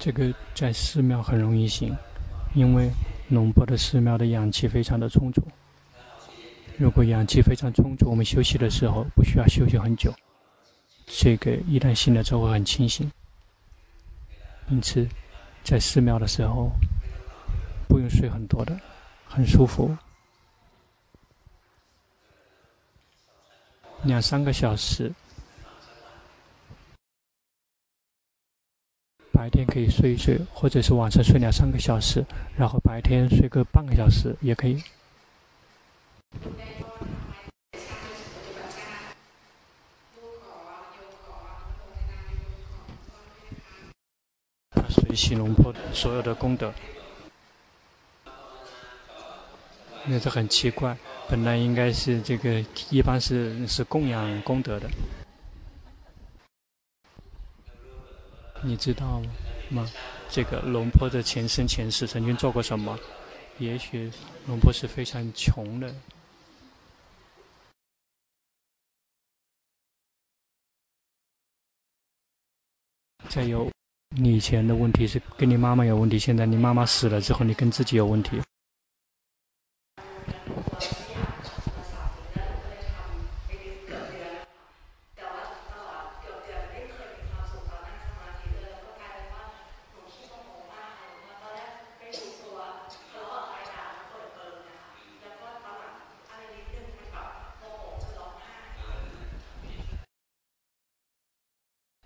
[0.03, 1.95] 这个在寺庙很容易行，
[2.55, 2.89] 因为
[3.29, 5.43] 龙坡的寺庙的氧气非常的充足。
[6.75, 10.11] 如果氧气非常充足，我们休息的时候不需要休息很久。
[11.05, 13.11] 这个一旦醒了之后会很清醒。
[14.69, 15.07] 因此，
[15.63, 16.71] 在寺庙的时候
[17.87, 18.75] 不用睡很多的，
[19.27, 19.95] 很舒服。
[24.01, 25.13] 两三个小时。
[29.41, 32.23] 白天可以睡一睡，或者是晚上睡两三个小时，
[32.55, 34.83] 然后白天睡个半个小时也可以。
[44.87, 46.71] 随喜龙坡所有的功德，
[50.05, 50.95] 那这很奇怪，
[51.27, 54.87] 本来应该是这个，一般是是供养功德的。
[58.63, 59.21] 你知道
[59.69, 59.89] 吗？
[60.29, 62.97] 这个龙坡的前生前世曾经做过什么？
[63.57, 64.11] 也许
[64.47, 65.93] 龙坡是非常穷的。
[73.29, 73.69] 再有，
[74.15, 78.41] 你以前的问题是跟你妈妈有问题，现在你妈妈死了之后，你跟自己有问题。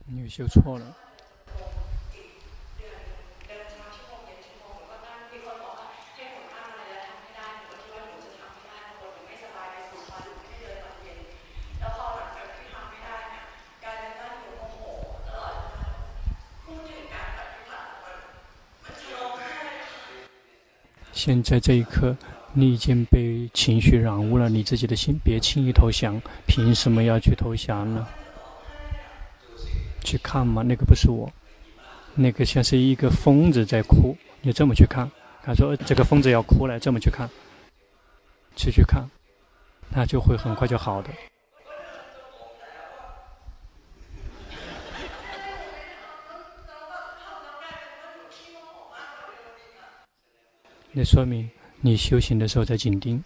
[0.08, 0.86] 你修错了。
[21.14, 22.14] 现在这一刻，
[22.52, 26.22] 你已经被情绪染污了你自己的心，别轻易投降。
[26.46, 28.06] 凭什么要去投降呢？
[30.06, 31.30] 去看嘛，那个不是我，
[32.14, 34.16] 那个像是一个疯子在哭。
[34.42, 35.10] 你这么去看，
[35.44, 37.28] 他说这个疯子要哭了，这么去看，
[38.56, 39.04] 去去看，
[39.90, 41.10] 那就会很快就好的。
[50.98, 51.50] 那说明
[51.82, 53.22] 你修行的时候在紧盯。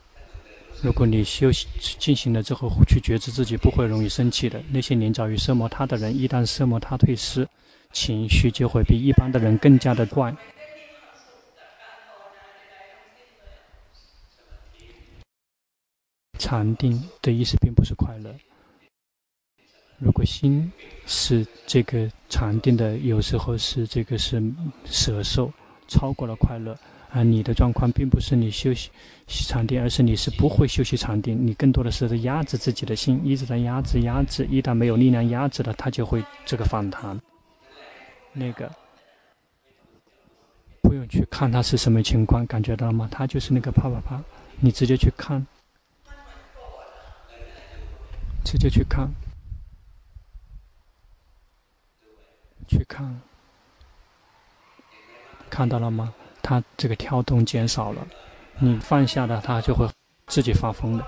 [0.82, 4.64] 如果你修行进行了之后去觉知自己，不会容易生气的。
[4.72, 7.46] 那些年早于色魔他的人，一旦色魔他退失，
[7.92, 10.34] 情绪就会比一般的人更加的怪。
[16.38, 18.34] 禅定的意思并不是快乐。
[19.98, 20.72] 如果心
[21.06, 24.42] 是这个禅定的，有时候是这个是
[24.86, 25.52] 舍受，
[25.90, 26.78] 超过了快乐。
[27.12, 28.92] 啊，你的状况并不是你休息
[29.28, 31.36] 禅定，而是你是不会休息禅定。
[31.44, 34.46] 你更多的是在压制自己的心，一直在压制、压制。
[34.46, 37.20] 一旦没有力量压制了，它就会这个反弹。
[38.32, 38.72] 那个
[40.84, 43.10] 不用去看它是什么情况，感觉到了吗？
[43.12, 44.24] 它就是那个啪啪啪，
[44.60, 45.44] 你直接去看，
[48.46, 49.10] 直接去看，
[52.68, 53.20] 去看，
[55.50, 56.14] 看到了吗？
[56.50, 58.08] 它这个跳动减少了，
[58.58, 59.88] 你放下了，它就会
[60.26, 61.06] 自己发疯的。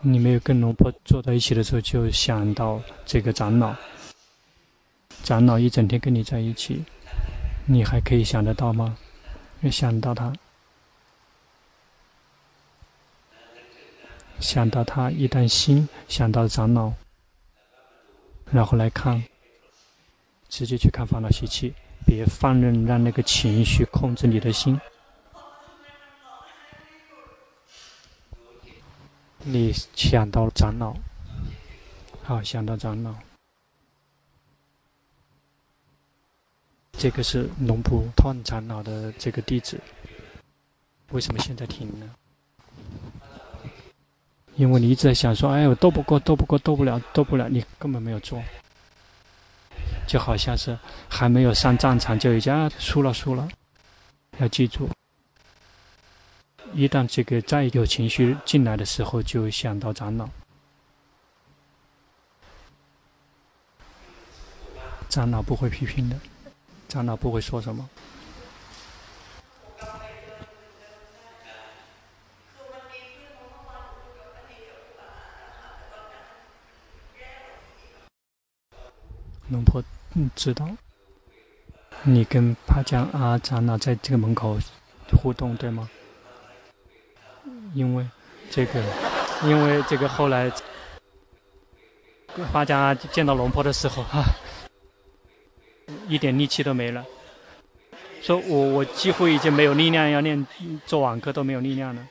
[0.00, 3.74] 你没有跟龙婆坐在一起的时候，就想到这个长老，
[5.24, 6.84] 长老一整天跟你在一起，
[7.66, 8.96] 你还可以想得到吗？
[9.62, 10.32] 要想到他。
[14.40, 16.92] 想到他，一旦心想到长老，
[18.50, 19.22] 然后来看，
[20.48, 21.72] 直接去看烦恼习气，
[22.06, 24.78] 别放任让那个情绪控制你的心。
[29.46, 30.94] 你想到长老，
[32.22, 33.14] 好，想到长老，
[36.92, 39.80] 这个是龙普通长老的这个地址，
[41.10, 42.14] 为什么现在停呢？
[44.56, 48.42] 因为你一直在想说，哎，我斗不过，斗不过，斗不了，斗不了，你根本没有做，
[50.06, 53.48] 就好像是还没有上战场就已经输了，输了。
[54.38, 54.88] 要记住，
[56.72, 60.28] 一旦这个再有情绪进来的时候，就想到长老，
[65.08, 66.16] 长老不会批评的，
[66.88, 67.88] 长老不会说什么。
[79.48, 79.82] 龙婆，
[80.14, 80.68] 嗯，知道。
[82.02, 84.58] 你跟帕江阿长老在这个门口
[85.12, 85.88] 互动，对吗？
[87.74, 88.06] 因为
[88.50, 88.82] 这个，
[89.44, 90.50] 因为这个后来，
[92.52, 94.24] 帕江见到龙婆的时候，哈、
[96.08, 97.04] 一点力气都没了，
[98.22, 100.46] 说我我几乎已经没有力量要练
[100.86, 102.08] 做网课都没有力量了。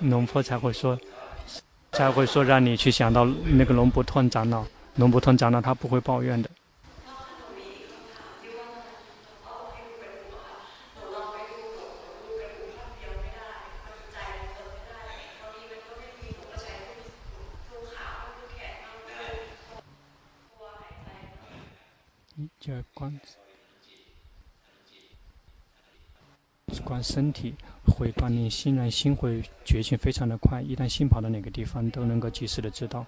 [0.00, 0.98] 龙婆才会说。
[2.00, 4.64] 才会说让你去想到那个龙布顿长老，
[4.96, 6.48] 龙布顿长老他不会抱怨的。
[22.34, 23.20] 你就要观，
[26.82, 27.54] 观身体。
[27.86, 30.62] 会锻炼心，让心会觉醒非常的快。
[30.62, 33.04] 一旦心跑到哪个地方，都能够及时的知道。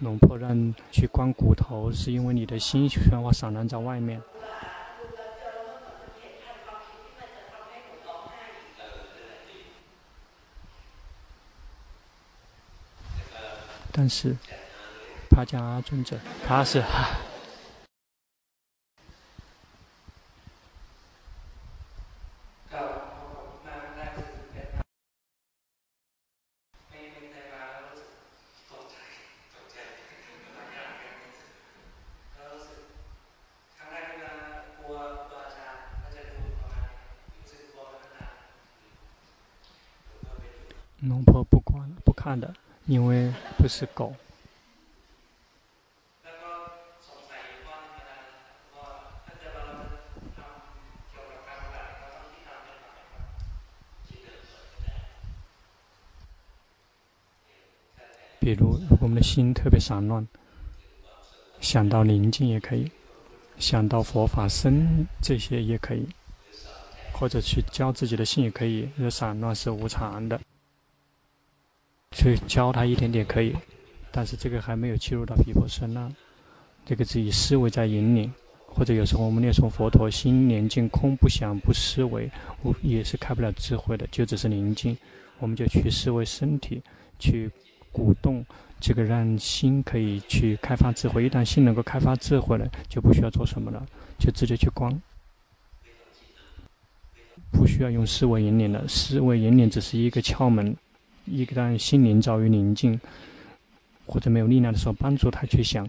[0.00, 4.20] 龙婆让去观骨头，是因为你的心喧哗散乱在外面。
[13.92, 14.36] 但是，
[15.30, 16.82] 帕加尊者，他是。
[41.06, 42.54] 龙婆不管不看的，
[42.86, 44.14] 因为不是狗。
[58.40, 60.26] 比如，如果我们的心特别散乱，
[61.60, 62.90] 想到宁静也可以，
[63.58, 66.08] 想到佛法僧这些也可以，
[67.12, 68.88] 或者去教自己的心也可以。
[68.96, 70.40] 因为散乱是无常的。
[72.24, 73.54] 去教他一点点可以，
[74.10, 76.10] 但是这个还没有进入到皮婆舍那，
[76.86, 78.32] 这个是以思维在引领，
[78.66, 82.30] 或者有时候我们念诵佛陀心宁静空不想不思维，
[82.82, 84.96] 也是开不了智慧的，就只是宁静，
[85.38, 86.82] 我们就去思维身体，
[87.18, 87.50] 去
[87.92, 88.42] 鼓动
[88.80, 93.84] 这个让心可以去开发智慧，一旦心能够开发智慧了，就不需要做什么了，
[94.18, 94.90] 就直接去观，
[97.52, 100.74] 不需要用思维引领了，思维引领只是一个窍门。
[101.24, 103.00] 一旦心灵遭遇宁静，
[104.06, 105.88] 或者没有力量的时候，帮助他去想，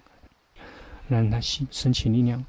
[1.07, 2.43] 让他心升起力量。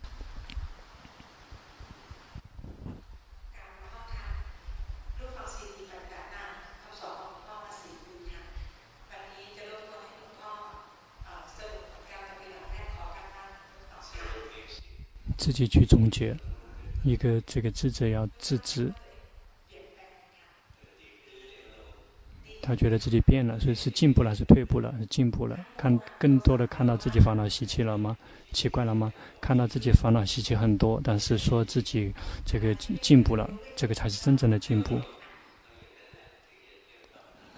[15.37, 16.37] 自己去总结，
[17.05, 18.93] 一个这个智者要自知。
[22.66, 25.56] 他觉得自己变了，所以是进步了还，是退步了，是进步了。
[25.76, 28.16] 看更多的看到自己烦恼习气了吗？
[28.52, 29.12] 奇怪了吗？
[29.40, 32.12] 看到自己烦恼习气很多，但是说自己
[32.44, 35.00] 这个进步了，这个才是真正的进步。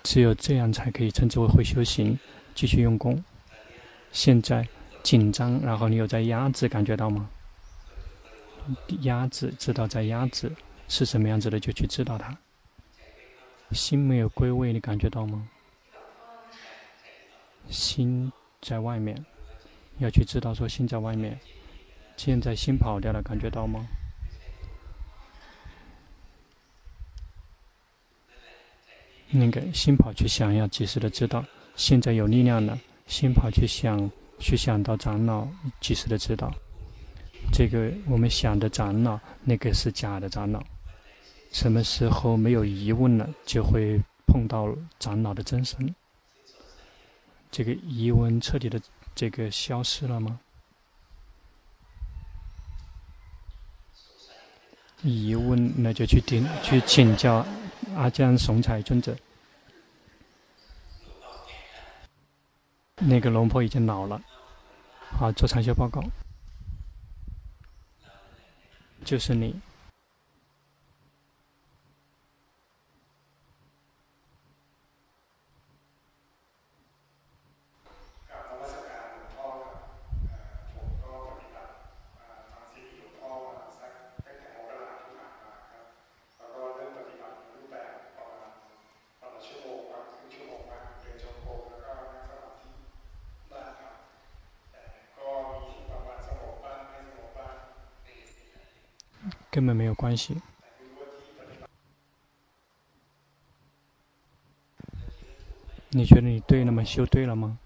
[0.02, 2.18] 只有这样才可以称之为会修行，
[2.54, 3.24] 继续用功。
[4.12, 4.68] 现在
[5.02, 7.28] 紧张，然后你有在压制，感觉到吗？
[9.00, 10.52] 压制，知道在压制
[10.86, 12.36] 是什么样子的，就去知道它。
[13.72, 15.48] 心没有归位，你感觉到吗？
[17.68, 19.24] 心在外面，
[19.98, 21.38] 要去知道说心在外面。
[22.16, 23.86] 现在心跑掉了，感觉到吗？
[29.30, 31.44] 那个心跑去想，要及时的知道。
[31.76, 34.10] 现在有力量了，心跑去想，
[34.40, 35.46] 去想到长老，
[35.80, 36.50] 及时的知道。
[37.52, 40.60] 这个我们想的长老，那个是假的长老。
[41.50, 44.68] 什么时候没有疑问了，就会碰到
[44.98, 45.94] 长老的真身。
[47.50, 48.80] 这个疑问彻底的
[49.14, 50.38] 这个消失了吗？
[55.02, 57.46] 疑问，那就去听去请教
[57.94, 59.16] 阿江雄才尊者。
[62.96, 64.20] 那个龙婆已经老了，
[64.98, 66.02] 好，做禅修报告，
[69.04, 69.54] 就是你。
[99.50, 100.34] 根本没有关系。
[105.90, 106.82] 你觉得你对了吗？
[106.82, 107.58] 修对了吗？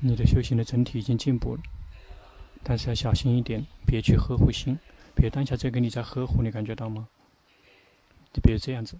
[0.00, 1.62] 你的修行的整体已经进步了，
[2.64, 4.76] 但是要小心一点，别去呵护心。
[5.14, 7.08] 别当下这个你在呵护，你感觉到吗？
[8.32, 8.96] 就比如这样子，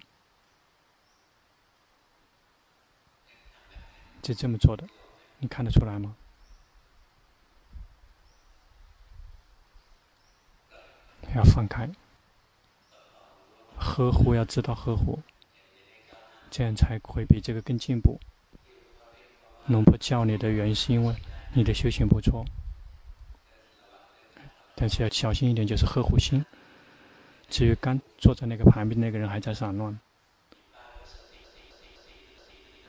[4.21, 4.87] 就这么做的，
[5.39, 6.15] 你看得出来吗？
[11.35, 11.89] 要放开，
[13.79, 15.19] 呵护要知道呵护，
[16.51, 18.19] 这样才会比这个更进步。
[19.65, 21.15] 龙婆教你的原因是因为
[21.53, 22.45] 你的修行不错，
[24.75, 26.45] 但是要小心一点，就是呵护心。
[27.53, 29.99] 至于刚坐在那个旁边那个人还在散乱，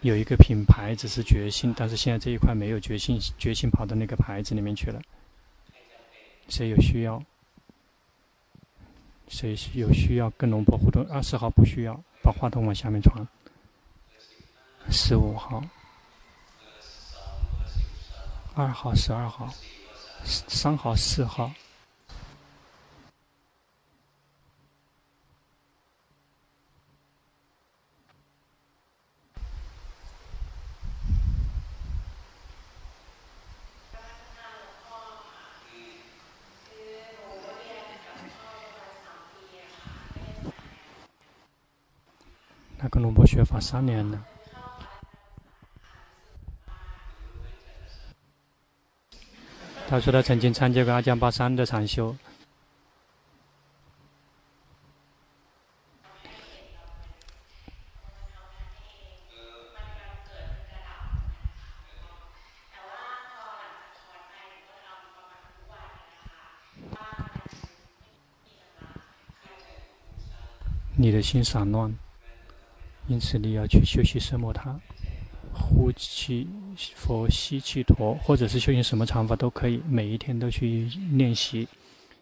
[0.01, 5.03] 有一个品牌只是决心，但是现在这一块没有决心，决心跑到那个牌子里面去了。
[6.49, 7.23] 谁有需要？
[9.29, 11.07] 谁有需要跟龙婆互动？
[11.11, 13.29] 二十号不需要，把话筒往下面传。
[14.91, 15.63] 十五号、
[18.55, 19.53] 二号、十二号、
[20.25, 21.53] 三号、四号。
[43.27, 44.25] 学法三年了。
[49.89, 52.17] 他说他曾经参加过阿江巴山的禅修。
[70.97, 71.95] 你的心散乱，
[73.07, 74.81] 因此你要去修习奢摩他，
[75.53, 76.49] 呼气
[76.97, 81.69] 佛，吸气陀，或者是修行什么禅法都可以，每一天都去练习，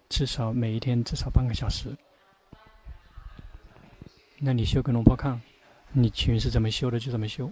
[0.09, 1.97] 至少每一天至少半个小时。
[4.39, 5.41] 那你修给龙婆看，
[5.93, 7.51] 你情是怎么修的就怎么修。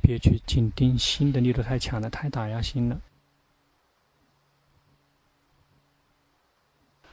[0.00, 2.98] 别去紧盯心的力度太强了，太打压心了。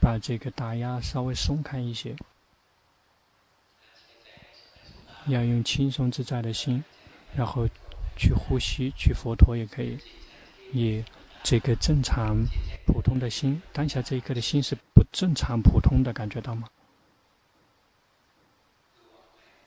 [0.06, 2.14] 把这个打压稍微松开一些，
[5.26, 6.84] 要用轻松自在的心，
[7.34, 7.66] 然后
[8.16, 9.98] 去呼吸，去佛陀也可以，
[10.72, 11.04] 以
[11.42, 12.36] 这个正常
[12.86, 16.68] 普通的心，当下这一刻的心是不正常普通的，感觉到吗？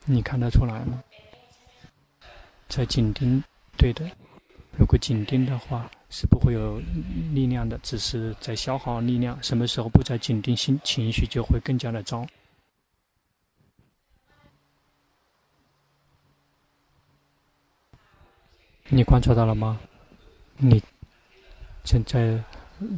[0.06, 1.04] 你看得出来吗？
[2.66, 3.44] 在紧盯，
[3.76, 4.10] 对的。
[4.76, 6.80] 如果紧盯的话，是不会有
[7.32, 9.40] 力量的，只是在消耗力量。
[9.42, 12.26] 什么时候不再紧盯心，情绪就会更加的糟。
[18.88, 19.78] 你观察到了吗？
[20.56, 20.82] 你
[21.84, 22.42] 正在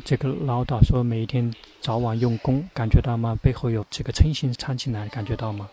[0.05, 3.37] 这个唠叨说每一天早晚用功，感觉到吗？
[3.43, 5.69] 背后有这个嗔心唱进来，感觉到吗？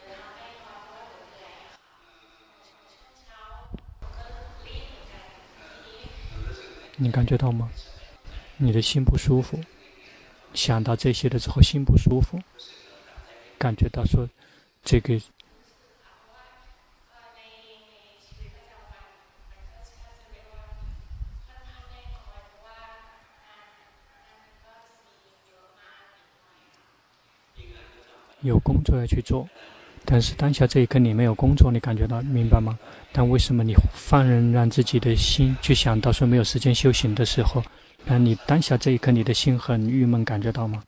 [7.02, 7.72] 你感觉到吗？
[8.58, 9.58] 你的心不舒服，
[10.54, 12.38] 想到这些的时候心不舒服，
[13.58, 14.28] 感觉到说
[14.84, 15.18] 这个
[28.42, 29.48] 有工作要去做。
[30.12, 32.80] 但是当下这一刻你没有工作，你感觉到明白吗？
[33.12, 37.64] 但为什么你放任让自己的心去想到说没有时间修行的时候，
[38.06, 40.82] 那你当下这一刻你的心很郁闷，感觉到吗？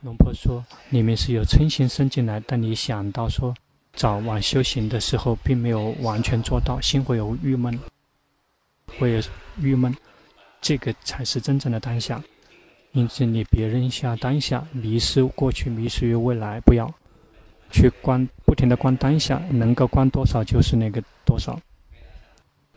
[0.00, 3.54] 龙婆说里面是有嗔心生进来，但你想到说
[3.92, 7.78] 早晚修行的时候并没有完全做到，心会有郁闷，
[8.98, 9.22] 会有
[9.60, 9.94] 郁闷，
[10.62, 12.22] 这个才是真正的当下。
[12.92, 16.90] 因此你别扔下当下，迷失过去，迷失于未来，不要。
[17.70, 21.58] 去观，不停地观当下，能够观多少就是那个多少。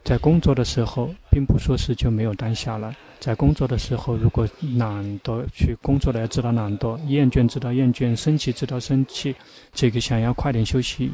[0.04, 2.94] 在工作的时候，并不说是就没有当下了。
[3.22, 4.46] 在工作的时候，如果
[4.78, 9.34] 懒惰去工作的，要知道懒惰；厌倦知道厌倦；生气知道生气。
[9.72, 11.10] 这个想要快点休息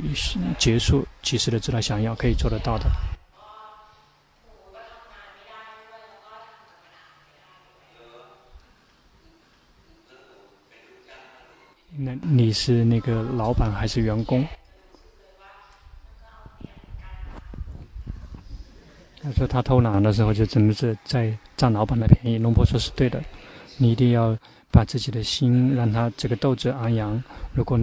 [0.57, 2.85] 结束，及时的知道想要，可以做得到的。
[12.01, 14.47] 那你是那个老板还是员工？
[19.21, 22.37] 他说他偷懒的时候就真的是在占老板的便宜。
[22.37, 23.21] 龙婆说是对的，
[23.75, 24.37] 你一定要
[24.71, 27.21] 把自己的心让他这个斗志昂扬。
[27.53, 27.77] 如果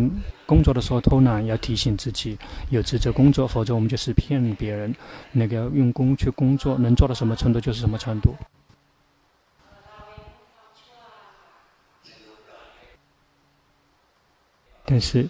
[0.46, 2.38] 工作的时候偷懒，要提醒自己
[2.70, 4.94] 有职责工作，否则我们就是骗别人。
[5.30, 8.34] 那个用功去工作，能做到什么程度就是什么程度。
[14.86, 15.28] 但是，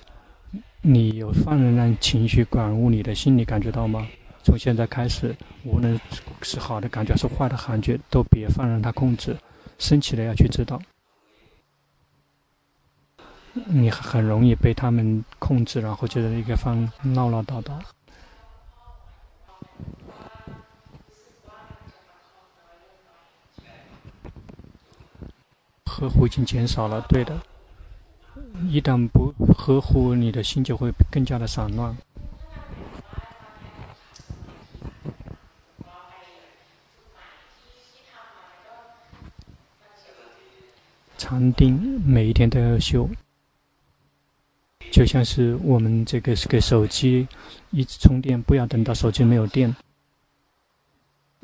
[0.82, 4.06] 你有放任让情绪感悟你的心，你感觉到吗？
[4.44, 5.34] 从现在开始，
[5.64, 5.98] 无论
[6.42, 9.36] 是好的感觉还是坏的感觉，都别放任它控制。
[9.78, 10.80] 生气了要去知道，
[13.66, 17.80] 你很容易被他们控制，然后就在一个方唠唠叨叨，
[25.84, 27.36] 呵护已经减少了，对的。
[28.68, 31.96] 一旦不呵护，你的心就会更加的散乱。
[41.18, 43.08] 禅定每一天都要修，
[44.92, 47.26] 就像是我们这个是给手机
[47.70, 49.74] 一直充电，不要等到手机没有电，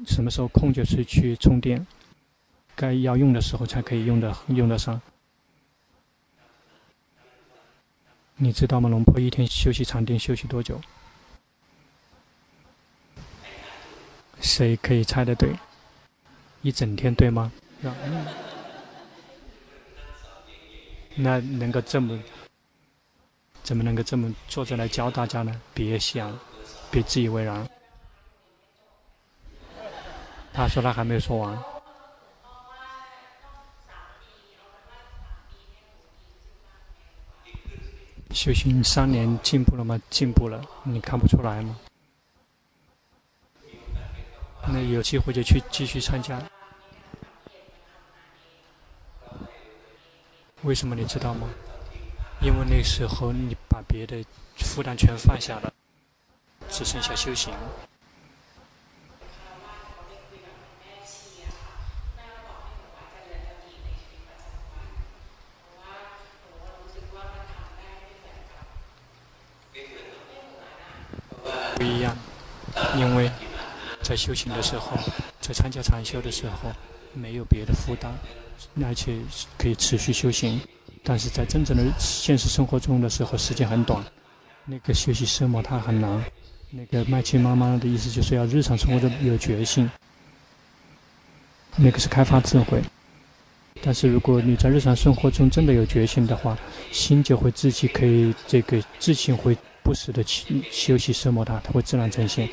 [0.07, 1.85] 什么时候空就是去充电，
[2.77, 5.01] 该要用的时候才可以用的用得上。
[8.43, 8.89] 你知道吗？
[8.89, 10.81] 龙婆一天休息禅定休息多久？
[14.41, 15.55] 谁可以猜得对？
[16.63, 17.53] 一整天对吗？
[17.81, 18.27] 那嗯，
[21.15, 22.21] 那能够这么，
[23.63, 25.63] 怎么能够这么坐着来教大家呢？
[25.73, 26.37] 别想，
[26.91, 27.65] 别自以为然。
[30.53, 31.57] 他说他还没有说完。
[38.33, 40.01] 修行三年进步了吗？
[40.09, 41.77] 进步了，你看不出来吗？
[44.69, 46.41] 那有机会就去继续参加。
[50.63, 51.49] 为什么你知道吗？
[52.41, 54.25] 因为那时候你把别的
[54.57, 55.73] 负担全放下了，
[56.69, 57.53] 只剩下修行。
[71.77, 72.17] 不一样，
[72.97, 73.29] 因为
[74.13, 74.95] 在修行的时候，
[75.41, 76.71] 在参加禅修的时候，
[77.15, 78.13] 没有别的负担，
[78.85, 79.17] 而且
[79.57, 80.61] 可以持续修行。
[81.03, 84.05] 但是在真正的现实生活中的时候，时间很短。
[84.67, 86.23] 那个学习奢摩他很难。
[86.69, 89.91] 那个麦琪妈妈的意思就是要日常生活中有决心，
[91.77, 92.83] 那个是开发智慧。
[93.83, 96.55] 但是如果你在日常生活中真的有决心的话，
[96.91, 102.47] 心就会自己可以这个自信会不时的去休息奢摩他，它会自然呈现。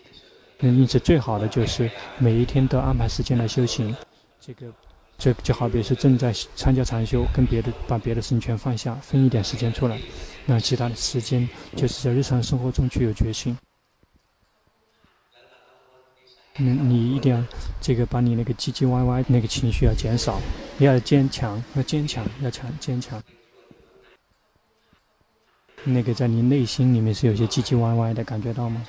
[0.62, 3.96] 嗯因此最好的就是每一天都安排时间来修行。
[4.40, 4.68] 这个
[5.18, 10.00] 这就好比是正在参加禅修，跟别的把别的事情全放下，分一点时间出来，
[10.46, 13.58] 那其他的时间就是在日常生活中具有决心。
[16.62, 17.42] 嗯你一定要
[17.80, 20.42] 这个把你那个唧唧歪歪那个情绪要减少，
[20.80, 23.22] 要坚强，要坚强，要强坚强。
[25.86, 28.86] 那个在你内心里面是有些唧唧歪歪的，感觉到吗？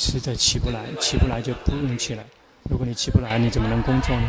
[0.00, 2.24] 实在起不来，起不来就不用起来。
[2.70, 4.28] 如果你起不来，你怎么能工作呢？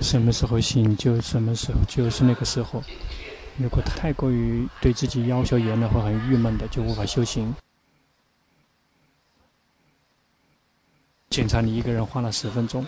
[0.00, 2.80] 什么时候醒就什么时候，就是那个时候。
[3.56, 7.52] 如果太过于对自己要求严的话，很郁闷的，就无法修行。
[11.28, 12.86] 检查你一个人花了十分钟。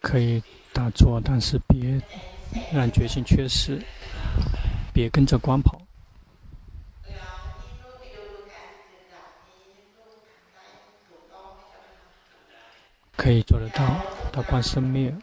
[0.00, 0.40] 可以
[0.72, 2.00] 打坐，但是别
[2.96, 3.78] 让决心缺失，
[4.94, 5.78] 别跟着光跑。
[13.14, 13.84] 可以做得到，
[14.32, 15.14] 到光生灭。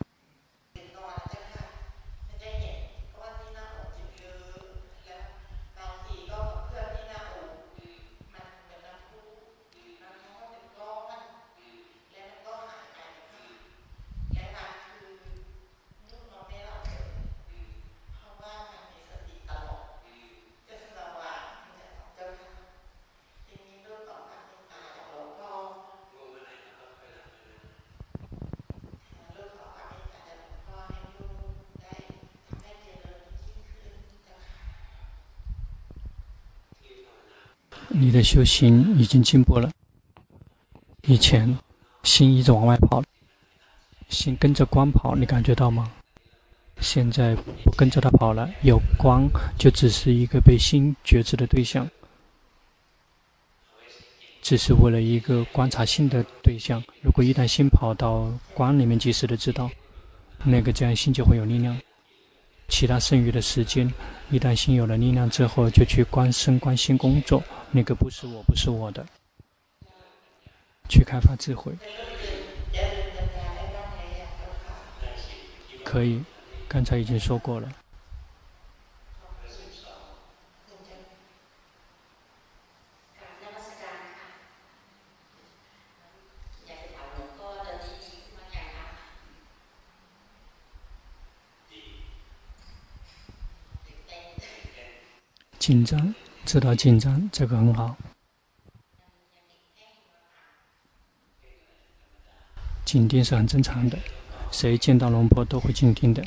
[37.96, 39.70] 你的修行已经进步了。
[41.04, 41.56] 以前
[42.02, 43.04] 心一直往外跑，
[44.10, 45.92] 心跟着光跑，你感觉到吗？
[46.82, 49.30] 现在不跟着它跑了，有光
[49.60, 51.88] 就只是一个被心觉知的对象，
[54.42, 56.84] 只是为了一个观察心的对象。
[57.02, 59.70] 如果一旦心跑到光里面，及时的知道，
[60.44, 61.80] 那个这样心就会有力量。
[62.70, 63.94] 其他剩余的时间，
[64.32, 67.44] 一旦心有了力量之后，就去观身观心工作。
[67.76, 69.04] 那个不是，我不是我的。
[70.88, 71.76] 去开发智慧。
[75.84, 76.24] 可以，
[76.68, 77.74] 刚才已经说过了。
[95.58, 96.14] 紧张。
[96.46, 97.96] 知道紧张，这个很好。
[102.86, 103.98] 紧盯是很正常的，
[104.52, 106.24] 谁见到龙婆都会紧盯的。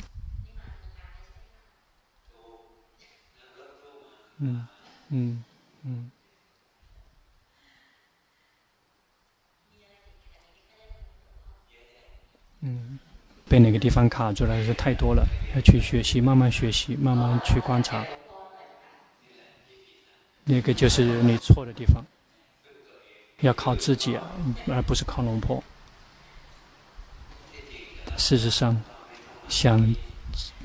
[4.39, 4.67] 嗯
[5.09, 5.43] 嗯
[5.83, 6.11] 嗯。
[12.61, 12.99] 嗯，
[13.47, 18.03] 被哪个地方卡住了，是太多了，要去学习，慢慢学习，慢慢去观察。
[20.49, 22.01] 那个就是你错的地方，
[23.41, 24.23] 要靠自己啊，
[24.67, 25.61] 而不是靠龙婆。
[28.17, 28.81] 事实上，
[29.49, 29.93] 想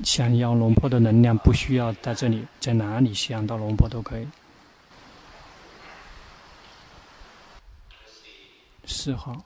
[0.03, 4.27] 想要龙婆的能量，不需要在这里，在哪里想到龙婆都可以。
[8.85, 9.43] 四号。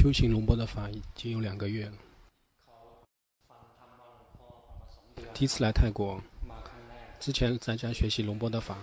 [0.00, 1.92] 修行龙波的法已经有两个月了。
[5.34, 6.18] 第一次来泰国，
[7.20, 8.78] 之前在家学习龙波的法。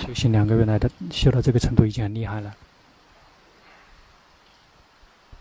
[0.00, 2.56] 修行两个月来的，修到这个程度已经很厉害了。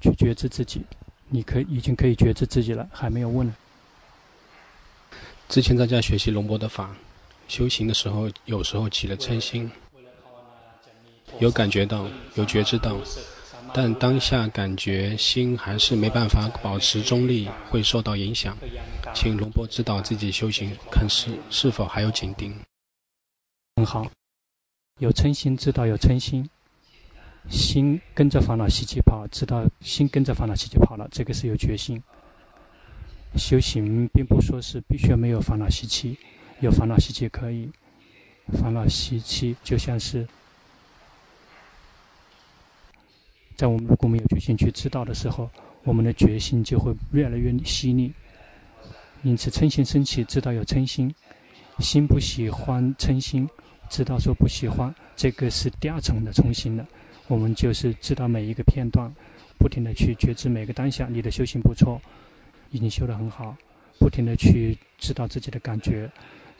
[0.01, 0.85] 去觉知自己，
[1.29, 3.49] 你可以已经可以觉知自己了，还没有问。
[5.47, 6.93] 之前在家学习龙波的法，
[7.47, 9.71] 修行的时候有时候起了嗔心，
[11.39, 12.97] 有感觉到，有觉知到。
[13.77, 18.57] 但当下感觉心还是没办法保持中立，会受到影响。
[19.13, 22.57] 请龙波指导自己修行，看是是否还有紧盯。
[23.75, 24.09] 很好，
[24.99, 26.49] 有嗔心，知道有嗔心，
[27.49, 32.01] 心跟着烦恼习气跑，知道心跟着烦恼习气跑了，这个是有决心。
[33.35, 36.17] 修行并不说是必须要没有烦恼习气，
[36.61, 37.69] 有烦恼习气可以。
[38.53, 40.25] 烦恼习气就像是。
[43.55, 45.49] 在我们如果没有决心去知道的时候，
[45.83, 48.13] 我们的决心就会越来越犀利。
[49.23, 51.09] 因此，嗔心升起，知道有嗔心；
[51.79, 53.49] 心不喜欢嗔心，
[53.89, 56.85] 知道说不喜欢，这个是第二层的重新了。
[57.27, 59.11] 我们就是知道每一个片段，
[59.57, 61.07] 不停的去觉知每个当下。
[61.09, 61.99] 你的修行不错，
[62.69, 63.55] 已经修得很好。
[63.97, 66.11] 不停的去知道自己的感觉，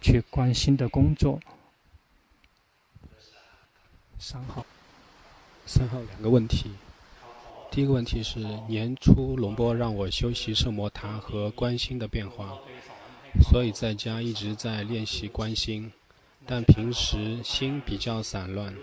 [0.02, 1.40] 去关心的工作。
[4.18, 4.66] 三号，
[5.68, 6.72] 三号两个问题。
[7.76, 12.58] 第一个问题是年初龙波让我修习摄魔塔和观心的变化，
[13.52, 15.92] 所以在家一直在练习观心，
[16.46, 18.74] 但平时心比较散乱，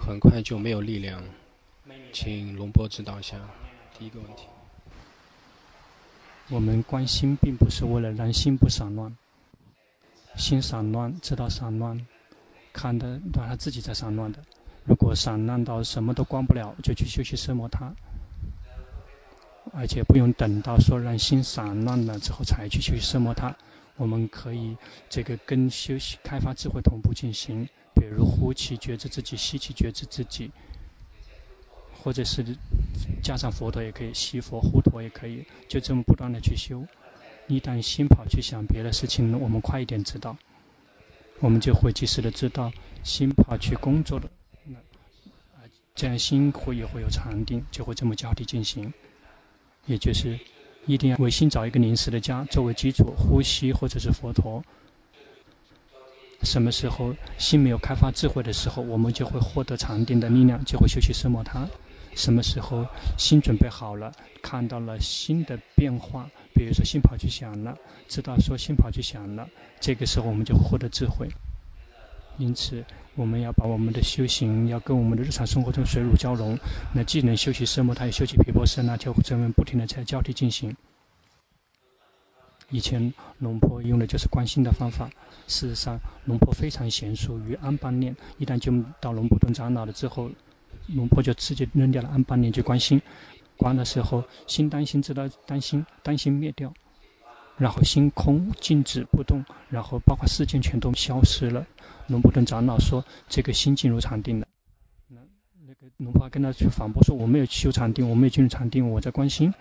[0.00, 1.22] 很快就没有力量，
[2.14, 3.38] 请龙波指导一下。
[3.98, 4.44] 第一个问题，
[6.48, 9.14] 我们观心并不是为了让心不散乱，
[10.34, 12.00] 心散乱知道散乱，
[12.72, 14.38] 看得到他自己在散乱的，
[14.84, 17.94] 如果散乱到什么都观不了，就去修习摄摩他。
[19.76, 23.54] 而且不用等到说让心散乱了之后才去去摄摩他，
[23.96, 24.76] 我们可以
[25.10, 27.68] 这个跟修习开发智慧同步进行。
[27.94, 30.50] 比如呼气觉知自己，吸气觉知自己，
[32.02, 32.44] 或者是
[33.22, 36.84] 加上佛陀也可以，吸佛呼陀也可以，就这么不断的去修。
[37.46, 40.36] 一旦心跑去想别的事情，我们快一点知道，
[41.38, 42.72] 我们就会及时的知道
[43.04, 44.28] 心跑去工作了。
[44.64, 44.76] 那
[45.94, 48.92] 这样心会也会有禅定，就会这么交替进行。
[49.86, 50.38] 也就是，
[50.86, 54.62] 一定要为心找一个临时的家作为基础，呼吸或者是佛陀。
[56.42, 61.66] 什么时候心没有开发智慧的时候，我们就会获得禅定的力量，就会修习摄摩他。
[62.14, 62.86] 什么时候
[63.18, 64.12] 心准备好了，
[64.42, 67.76] 看到了新的变化，比如说心跑去想了，
[68.06, 69.48] 知道说心跑去想了，
[69.80, 71.28] 这个时候我们就会获得智慧。
[72.36, 72.84] 因此，
[73.16, 76.58] 我们要把我们的修行要跟我们的日常生活中水乳交融。
[76.92, 80.76] 那既能修习摄摩他，也修习毗钵舍那，就这么不停的在交替进行。
[82.70, 85.08] 以前龙婆用的就是观心的方法。
[85.46, 88.16] 事实上，龙婆非常娴熟于安般念。
[88.38, 90.28] 一旦就到龙普顿长老了之后，
[90.88, 93.00] 龙婆就直接扔掉了安般念去观心。
[93.56, 96.72] 观的时候，心担心，知道担心，担心灭掉，
[97.56, 101.64] 然后心空静止不动，然后包括世间全都消失了。
[102.08, 104.46] 龙普顿长老说：“这个心进入禅定了。”
[105.08, 105.20] 那
[105.66, 109.52] 那个龙婆跟他去反驳说：“我没有修禅定，我没有进入禅定，我在观心。”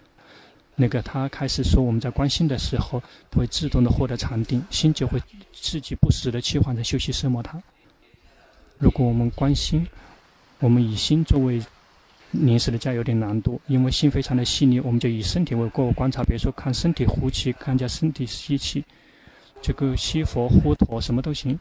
[0.76, 5.22] 那个他开始说：“我们在观心的时候，会自动的获得禅定，心就会
[5.54, 7.62] 自己不时的切换成休息摄摩他。
[8.80, 9.88] 如果我们观心，
[10.60, 11.62] 我们以心作为
[12.32, 18.84] 临时的家有点难度，因为心非常的细腻，我们就以身体为过观察，比如说看身体呼气，看见身体吸气，
[19.62, 21.58] 这个吸佛呼陀什么都行。”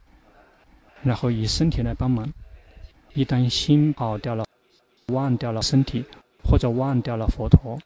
[1.03, 2.30] 然后以身体来帮忙，
[3.14, 4.44] 一旦心跑掉了，
[5.09, 6.05] 忘掉了身体，
[6.44, 7.78] 或者忘掉了佛陀，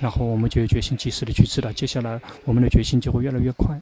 [0.00, 3.80] 然后我们就有决心及时的去知道，接下来我们的决心就会越来越快。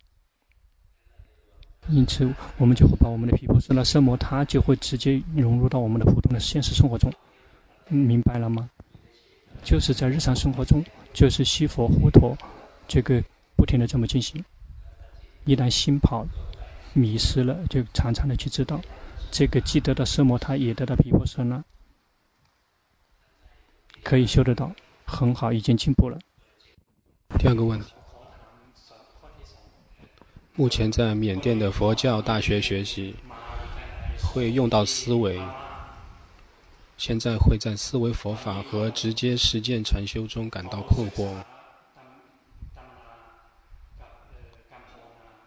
[1.89, 7.13] 因此，我们就会把我们的毗婆舍那色魔，它就会直接融入到我们的普通的现实生活中，
[7.89, 8.71] 明白了吗？
[9.63, 12.37] 就是在日常生活中，就是西佛护陀，
[12.89, 13.23] 这个
[13.55, 14.43] 不停的这么进行。
[15.45, 16.27] 一旦心跑
[16.95, 18.81] 迷失了，就常常的去知道，
[19.31, 21.63] 这个既得到色魔他，也得到皮婆舍那，
[24.03, 24.73] 可以修得到，
[25.05, 26.19] 很好，已经进步了。
[27.39, 27.93] 第二个问题。
[30.55, 33.17] 目前在缅甸的佛教大学学习，
[34.23, 35.41] 会用到思维。
[36.97, 41.35] 现在会在思维佛法和直接实践禅修中感到困惑。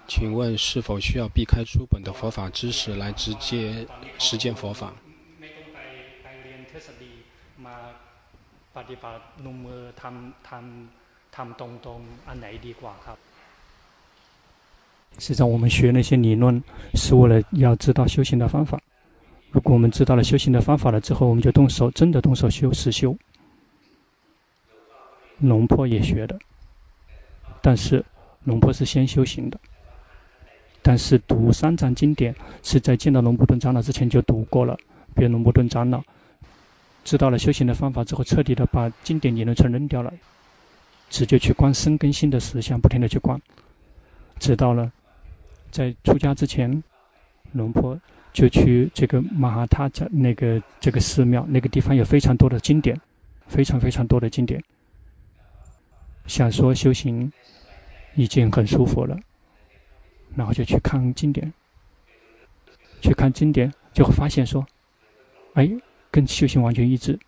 [0.08, 3.86] 请问是否需要避开书本的佛法知识来直接
[4.18, 4.94] 实践佛法？
[15.20, 18.80] 实际上，我们学那些理论是为了要知道修行的方法。
[19.52, 23.18] 如果我们知道了修行的方法了之后，我们就动手，真的动手修实修。
[25.40, 26.40] 龙婆也学的，
[27.62, 28.06] 但是
[28.44, 29.60] 龙婆是先修行的。
[30.88, 32.34] 但是读三藏经典
[32.64, 34.74] 是在见到龙布顿长老之前就读过了。
[35.14, 36.02] 比如龙布顿长老
[37.04, 40.14] 知道了修行的方法之后，彻底的把经典理论全扔掉了，
[41.10, 43.38] 直接去观生根心的实相，不停的去观，
[44.40, 44.90] 知道了。
[45.72, 46.82] 在出家之前，
[47.52, 48.00] 龙婆
[48.32, 52.98] 就去这个马哈他家那个这个寺庙，那个地方有非常多的经典，
[53.46, 54.64] 非常非常多的经典。
[56.28, 57.30] 想说修行
[58.16, 59.20] 已经很舒服了，
[60.38, 61.52] 然后就去看经典，
[63.02, 64.64] 去看经典就会发现说，
[65.56, 65.70] 哎，
[66.12, 67.20] 跟修行完全一致，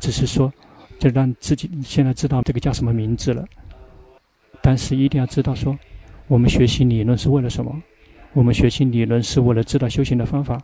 [0.00, 0.50] 只是说
[0.98, 3.46] 就让自己现在知道这个叫什么名字了，
[4.62, 5.78] 但是一定要知道说。
[6.26, 7.82] 我们学习理论是为了什么？
[8.34, 10.62] 我们学习理论是为了知道修行的方法。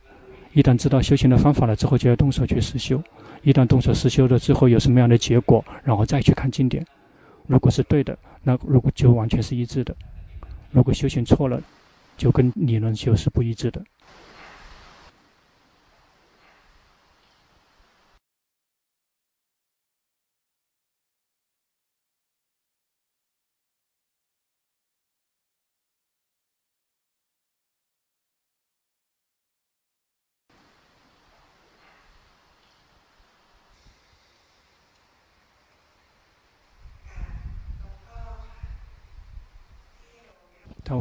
[0.53, 3.03] 一旦知道修行的方法了之后，就要动手去实修。
[3.43, 6.87] 一旦动手实修了之后，有什么样的结果，然后再去看经典。
[7.49, 9.93] 如果是对的，那如果就完全是一致的；
[10.71, 11.61] 如果修行错了，
[12.17, 13.83] 就跟理论修是不一致的。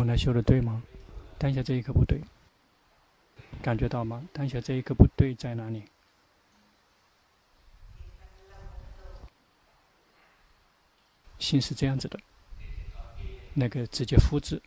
[0.06, 0.84] 他修的对吗？
[1.38, 2.22] 当下这一刻不对，
[3.62, 4.28] 感觉到吗？
[4.32, 5.84] 当下这一刻不对在哪里？
[11.38, 12.20] 心是这样子的，
[13.54, 14.62] 那个直接复制，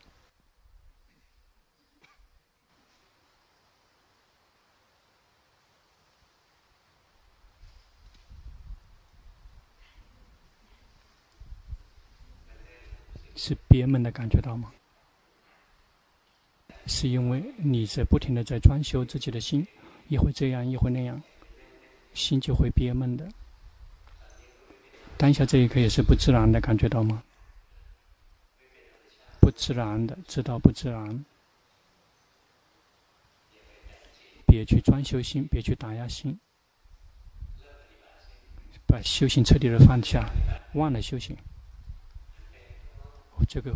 [13.34, 14.72] 是别门的感觉到吗？
[16.88, 19.64] 是因为你在不停的在装修自己的心，
[20.08, 21.22] 一会这样，一会那样，
[22.14, 23.28] 心就会憋闷的。
[25.16, 27.22] 当下这一刻也是不自然的，感觉到吗？
[29.40, 31.24] 不自然的，知道不自然。
[34.46, 36.38] 别去装修心，别去打压心，
[38.86, 40.26] 把修行彻底的放下，
[40.72, 41.36] 忘了修行。
[43.46, 43.72] 这个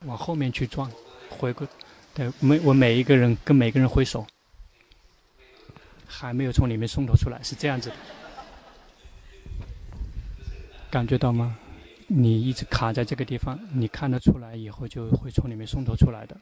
[0.00, 0.90] 往后面去转。
[1.30, 1.66] 回归，
[2.12, 4.26] 对，每我每一个人跟每个人挥手，
[6.06, 7.96] 还没有从里面松脱出来，是这样子的，
[10.90, 11.56] 感觉到吗？
[12.08, 16.36] 你一直卡在这个地方，你看得出来，以后就会从里面松脱出来的。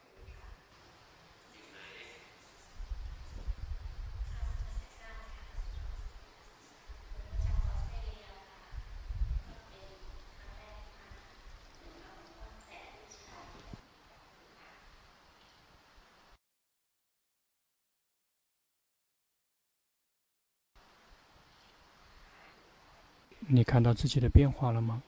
[23.51, 25.03] 你看到自己的变化了吗？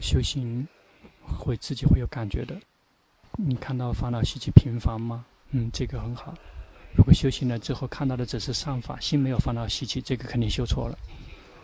[0.00, 0.68] 修行
[1.26, 2.60] 会自己会有感觉的。
[3.38, 5.24] 你看到烦恼习气频繁吗？
[5.52, 6.34] 嗯，这个很好。
[6.94, 10.98] 如果修行了之后看到的只是善法，心没有烦恼习气，这个肯定修错了。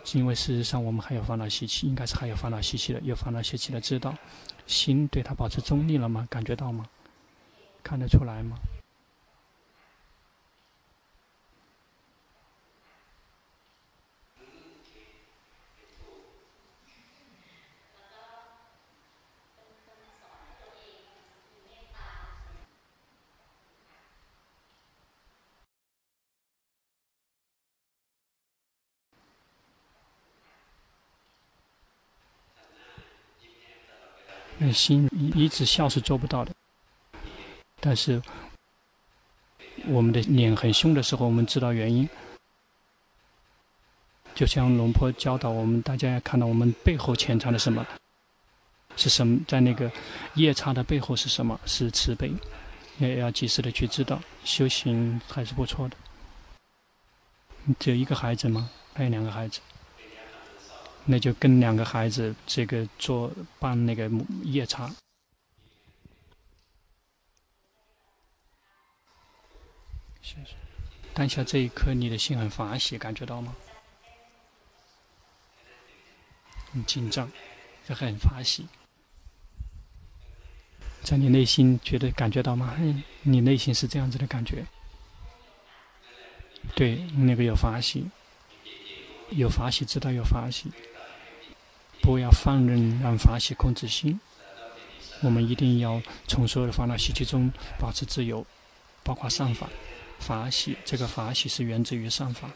[0.03, 4.17] 是因为事实上我们还有烦恼习气，应该是还有烦恼习气的，有烦恼习气的知道，
[4.65, 6.27] 心对它保持中立了吗？
[6.31, 6.89] 感觉到吗？
[7.83, 8.57] 看得出来吗？
[34.59, 36.53] 那心一直笑是做不到的。
[37.79, 38.21] 但是
[39.87, 42.07] 我们的脸很凶的时候，我们知道原因。
[44.35, 47.85] 就像龙婆教导我们，大家要看到我们背后潜藏的什么，
[48.95, 49.39] 是什么？
[49.47, 49.91] 在那个
[50.35, 51.59] 夜叉的背后是什么？
[51.65, 52.31] 是慈悲，
[52.99, 54.21] 也要及时的去知道。
[54.43, 55.97] 修行还是不错的。
[57.79, 58.69] 只有一个孩子吗？
[58.93, 59.59] 还有两个孩子，
[61.05, 64.09] 那就跟两个孩子这个做办那个
[64.43, 64.89] 夜叉。
[70.21, 70.55] 谢谢。
[71.13, 73.55] 当下这一刻，你的心很法喜，感觉到吗？
[76.71, 77.29] 很紧张，
[77.87, 78.67] 也很发喜，
[81.01, 82.77] 在你内心觉得感觉到吗？
[83.23, 84.63] 你内心是这样子的感觉。
[86.75, 88.07] 对，那个有发喜，
[89.31, 90.71] 有法喜，知道有法喜，
[92.01, 94.19] 不要放任让法喜控制心。
[95.21, 98.45] 我们一定要从所有的烦恼习气中保持自由，
[99.03, 99.69] 包括上法、
[100.19, 100.77] 法喜。
[100.85, 102.49] 这个法喜是源自于上法。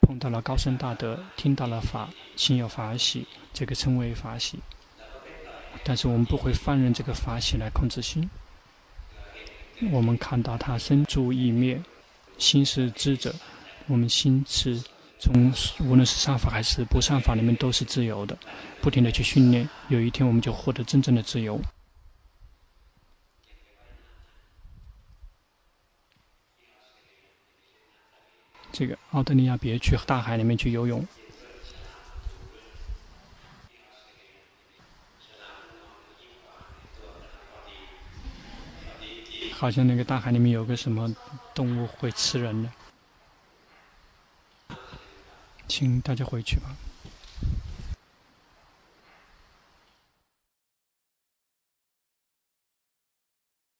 [0.00, 4.58] 碰到了高僧大德，听到了法，心有法喜，这个称为法喜。
[5.84, 8.30] 但是我们不会放任这个法喜来控制心。
[9.90, 11.82] 我们看到他身住意灭，
[12.38, 13.34] 心是智者，
[13.88, 14.80] 我们心是
[15.22, 18.36] 从无论是上法还是不上法里面都是自由的，
[18.80, 21.60] 不停的去训练，有一天我们就获得真正的自由。
[28.72, 31.06] 这个澳大利亚别去大海里面去游泳，
[39.52, 41.14] 好像那个大海里面有个什么
[41.54, 42.72] 动物会吃人的，
[45.74, 46.76] 请大家回去吧。